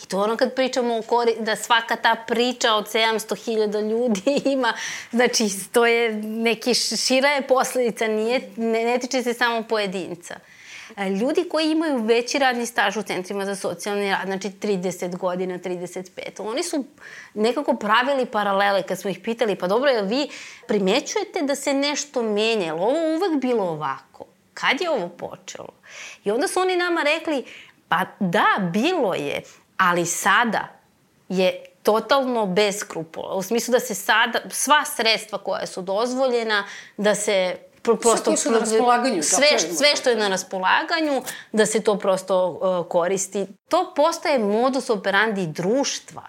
I 0.03 0.05
to 0.05 0.19
ono 0.19 0.37
kad 0.37 0.55
pričamo 0.55 0.97
o 0.97 1.01
kori, 1.01 1.35
da 1.39 1.55
svaka 1.55 1.95
ta 1.95 2.15
priča 2.27 2.73
od 2.73 2.87
700.000 2.87 3.89
ljudi 3.89 4.41
ima, 4.53 4.73
znači 5.11 5.49
to 5.71 5.85
je 5.85 6.13
neki 6.23 6.73
šira 6.73 7.29
je 7.29 7.47
posledica, 7.47 8.07
nije, 8.07 8.49
ne, 8.57 8.83
ne 8.83 8.99
tiče 8.99 9.23
se 9.23 9.33
samo 9.33 9.63
pojedinca. 9.63 10.35
E, 10.97 11.09
ljudi 11.09 11.49
koji 11.49 11.71
imaju 11.71 11.97
veći 11.97 12.39
radni 12.39 12.65
staž 12.65 12.97
u 12.97 13.01
centrima 13.01 13.45
za 13.45 13.55
socijalni 13.55 14.09
rad, 14.09 14.25
znači 14.25 14.49
30 14.49 15.17
godina, 15.17 15.59
35, 15.59 16.09
oni 16.37 16.63
su 16.63 16.85
nekako 17.33 17.75
pravili 17.75 18.25
paralele 18.25 18.83
kad 18.83 18.99
smo 18.99 19.09
ih 19.09 19.19
pitali, 19.19 19.55
pa 19.55 19.67
dobro, 19.67 19.89
jel 19.89 20.05
vi 20.05 20.27
primećujete 20.67 21.41
da 21.41 21.55
se 21.55 21.73
nešto 21.73 22.23
menja, 22.23 22.65
jel 22.65 22.75
ovo 22.75 23.15
uvek 23.15 23.41
bilo 23.41 23.63
ovako? 23.63 24.25
Kad 24.53 24.81
je 24.81 24.89
ovo 24.89 25.09
počelo? 25.09 25.69
I 26.23 26.31
onda 26.31 26.47
su 26.47 26.59
oni 26.59 26.75
nama 26.75 27.03
rekli, 27.03 27.45
pa 27.87 28.05
da, 28.19 28.69
bilo 28.73 29.13
je, 29.13 29.41
ali 29.83 30.05
sada 30.05 30.67
je 31.29 31.65
totalno 31.83 32.45
bez 32.45 32.77
skrupula. 32.77 33.35
U 33.35 33.41
smislu 33.41 33.71
da 33.71 33.79
se 33.79 33.95
sada, 33.95 34.39
sva 34.49 34.85
sredstva 34.85 35.37
koja 35.37 35.67
su 35.67 35.81
dozvoljena, 35.81 36.63
da 36.97 37.15
se 37.15 37.57
pro, 37.81 37.95
prosto... 37.95 38.37
Sve 38.37 38.51
na 38.51 38.59
raspolaganju. 38.59 39.23
Sve, 39.23 39.59
sve 39.59 39.95
što 39.95 40.09
je 40.09 40.15
na 40.15 40.27
raspolaganju, 40.27 41.21
da 41.51 41.65
se 41.65 41.83
to 41.83 41.97
prosto 41.97 42.47
uh, 42.47 42.89
koristi. 42.89 43.45
To 43.69 43.93
postaje 43.95 44.39
modus 44.39 44.89
operandi 44.89 45.47
društva. 45.47 46.23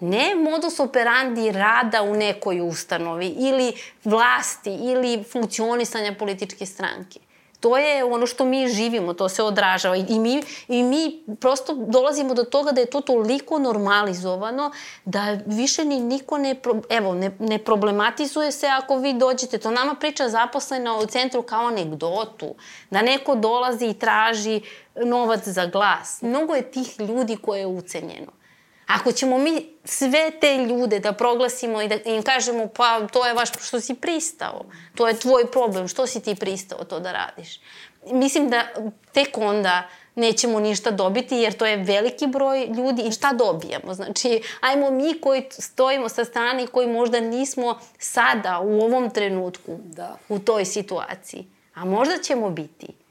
Ne 0.00 0.34
modus 0.34 0.80
operandi 0.80 1.52
rada 1.52 2.02
u 2.02 2.14
nekoj 2.14 2.60
ustanovi 2.60 3.26
ili 3.26 3.72
vlasti 4.04 4.70
ili 4.70 5.24
funkcionisanja 5.32 6.14
političke 6.18 6.66
stranke 6.66 7.20
to 7.62 7.78
je 7.78 8.04
ono 8.04 8.26
što 8.26 8.44
mi 8.44 8.68
živimo, 8.68 9.14
to 9.14 9.28
se 9.28 9.42
odražava 9.42 9.96
i 9.96 10.18
mi, 10.18 10.42
i 10.68 10.82
mi 10.82 11.24
prosto 11.40 11.74
dolazimo 11.74 12.34
do 12.34 12.44
toga 12.44 12.72
da 12.72 12.80
je 12.80 12.90
to 12.90 13.00
toliko 13.00 13.58
normalizovano 13.58 14.70
da 15.04 15.38
više 15.46 15.84
ni 15.84 16.00
niko 16.00 16.38
ne, 16.38 16.56
evo, 16.90 17.14
ne, 17.14 17.30
ne 17.38 17.58
problematizuje 17.58 18.52
se 18.52 18.66
ako 18.66 18.96
vi 18.96 19.12
dođete, 19.12 19.58
to 19.58 19.70
nama 19.70 19.94
priča 19.94 20.28
zaposlena 20.28 20.96
u 20.96 21.06
centru 21.06 21.42
kao 21.42 21.66
anegdotu, 21.66 22.54
da 22.90 23.02
neko 23.02 23.34
dolazi 23.34 23.86
i 23.86 23.98
traži 23.98 24.60
novac 25.04 25.48
za 25.48 25.66
glas. 25.66 26.22
Mnogo 26.22 26.54
je 26.54 26.70
tih 26.70 27.00
ljudi 27.00 27.36
koje 27.36 27.60
je 27.60 27.66
ucenjeno. 27.66 28.41
Ako 28.86 29.12
ćemo 29.12 29.38
mi 29.38 29.66
sve 29.84 30.30
te 30.40 30.56
ljude 30.56 30.98
da 30.98 31.12
proglasimo 31.12 31.82
i 31.82 31.88
da 31.88 31.96
im 32.04 32.22
kažemo 32.22 32.66
pa 32.66 33.06
to 33.12 33.26
je 33.26 33.34
vaš 33.34 33.48
što 33.60 33.80
si 33.80 33.94
pristao, 33.94 34.64
to 34.94 35.08
je 35.08 35.18
tvoj 35.18 35.50
problem, 35.50 35.88
što 35.88 36.06
si 36.06 36.22
ti 36.22 36.34
pristao 36.34 36.84
to 36.84 37.00
da 37.00 37.12
radiš. 37.12 37.60
Mislim 38.06 38.50
da 38.50 38.66
tek 39.12 39.38
onda 39.38 39.88
nećemo 40.14 40.60
ništa 40.60 40.90
dobiti 40.90 41.36
jer 41.36 41.52
to 41.52 41.66
je 41.66 41.76
veliki 41.76 42.26
broj 42.26 42.66
ljudi 42.66 43.02
i 43.02 43.12
šta 43.12 43.32
dobijamo? 43.32 43.94
Znači, 43.94 44.42
ajmo 44.60 44.90
mi 44.90 45.20
koji 45.20 45.44
stojimo 45.50 46.08
sa 46.08 46.24
strane 46.24 46.64
i 46.64 46.66
koji 46.66 46.86
možda 46.86 47.20
nismo 47.20 47.78
sada 47.98 48.60
u 48.60 48.80
ovom 48.80 49.10
trenutku 49.10 49.78
da. 49.84 50.16
u 50.28 50.38
toj 50.38 50.64
situaciji, 50.64 51.46
a 51.74 51.84
možda 51.84 52.18
ćemo 52.18 52.50
biti. 52.50 53.01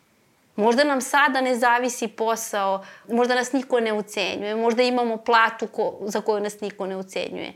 Možda 0.56 0.84
nam 0.84 1.02
sada 1.02 1.42
ne 1.42 1.56
zavisi 1.56 2.08
posao, 2.08 2.86
možda 3.08 3.36
nas 3.36 3.52
niko 3.52 3.80
ne 3.80 3.94
ucenjuje, 3.94 4.56
možda 4.56 4.84
imamo 4.84 5.18
platu 5.18 5.68
ko, 5.68 5.98
za 6.02 6.22
koju 6.22 6.40
nas 6.40 6.62
niko 6.62 6.86
ne 6.86 6.98
ucenjuje, 6.98 7.54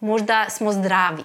možda 0.00 0.46
smo 0.50 0.72
zdravi. 0.72 1.22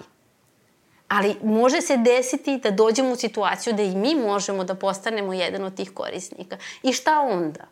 Ali 1.08 1.36
može 1.42 1.80
se 1.80 1.96
desiti 1.96 2.56
da 2.56 2.70
dođemo 2.70 3.12
u 3.12 3.16
situaciju 3.16 3.72
da 3.72 3.82
i 3.82 3.96
mi 3.96 4.14
možemo 4.14 4.64
da 4.64 4.74
postanemo 4.74 5.32
jedan 5.32 5.64
od 5.64 5.76
tih 5.76 5.90
korisnika. 5.90 6.56
I 6.82 6.92
šta 6.92 7.20
onda? 7.20 7.64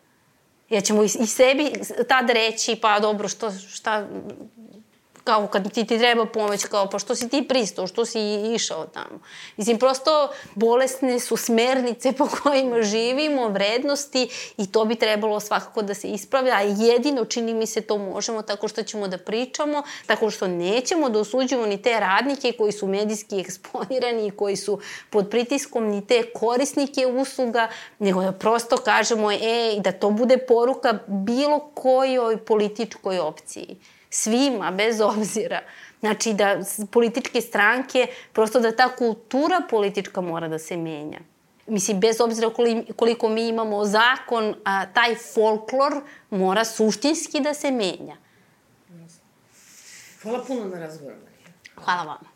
Ja 0.71 0.81
ćemo 0.81 1.03
i 1.03 1.09
sebi 1.09 1.73
tad 2.09 2.31
reći, 2.31 2.77
pa 2.83 3.01
dobro, 3.01 3.29
što, 3.29 3.51
šta, 3.51 4.07
kao 5.25 5.47
kad 5.47 5.73
ti, 5.73 5.85
ti 5.85 5.99
treba 5.99 6.27
pomoć, 6.27 6.65
kao 6.65 6.91
pa 6.91 6.99
što 6.99 7.15
si 7.15 7.29
ti 7.29 7.45
pristao, 7.49 7.87
što 7.87 8.05
si 8.05 8.21
išao 8.55 8.87
tamo. 8.87 9.21
Mislim, 9.57 9.79
prosto 9.79 10.29
bolesne 10.55 11.21
su 11.21 11.37
smernice 11.37 12.13
po 12.13 12.29
kojima 12.43 12.83
živimo, 12.83 13.49
vrednosti 13.49 14.29
i 14.57 14.73
to 14.73 14.85
bi 14.85 14.95
trebalo 14.95 15.41
svakako 15.41 15.83
da 15.83 15.95
se 15.95 16.09
ispravlja, 16.09 16.53
a 16.53 16.61
jedino 16.61 17.25
čini 17.25 17.55
mi 17.55 17.67
se 17.67 17.81
to 17.81 17.99
možemo 17.99 18.43
tako 18.43 18.69
što 18.69 18.83
ćemo 18.83 19.09
da 19.09 19.19
pričamo, 19.19 19.83
tako 20.07 20.31
što 20.31 20.49
nećemo 20.49 21.09
da 21.09 21.19
osuđujemo 21.19 21.67
ni 21.67 21.83
te 21.83 22.01
radnike 22.01 22.53
koji 22.53 22.73
su 22.73 22.87
medijski 22.87 23.41
eksponirani 23.41 24.27
i 24.27 24.31
koji 24.31 24.57
su 24.57 24.81
pod 25.11 25.31
pritiskom, 25.31 25.85
ni 25.85 26.07
te 26.07 26.23
korisnike 26.35 27.07
usluga, 27.07 27.69
nego 27.99 28.23
da 28.23 28.33
prosto 28.33 28.77
kažemo, 28.77 29.33
ej, 29.33 29.81
da 29.81 29.93
to 29.93 30.11
bude 30.11 30.39
poruka 30.39 30.99
bilo 31.07 31.59
kojoj 31.75 32.37
političkoj 32.45 33.19
opciji 33.19 33.77
svima, 34.11 34.71
bez 34.71 35.01
obzira. 35.01 35.61
Znači 36.01 36.33
da 36.35 36.61
političke 36.91 37.41
stranke, 37.41 38.07
prosto 38.33 38.61
da 38.61 38.77
ta 38.77 38.97
kultura 38.97 39.61
politička 39.71 40.21
mora 40.21 40.49
da 40.49 40.59
se 40.59 40.77
menja. 40.77 41.19
Mislim, 41.67 42.01
bez 42.01 42.21
obzira 42.21 42.51
koliko 42.97 43.29
mi 43.29 43.49
imamo 43.49 43.85
zakon, 43.85 44.55
a, 44.65 44.87
taj 44.87 45.15
folklor 45.15 46.03
mora 46.31 46.65
suštinski 46.65 47.41
da 47.41 47.55
se 47.55 47.71
menja. 47.71 48.17
Hvala 50.23 50.45
puno 50.47 50.65
na 50.65 50.79
razgovoru. 50.79 51.17
Hvala 51.75 52.03
vama. 52.03 52.31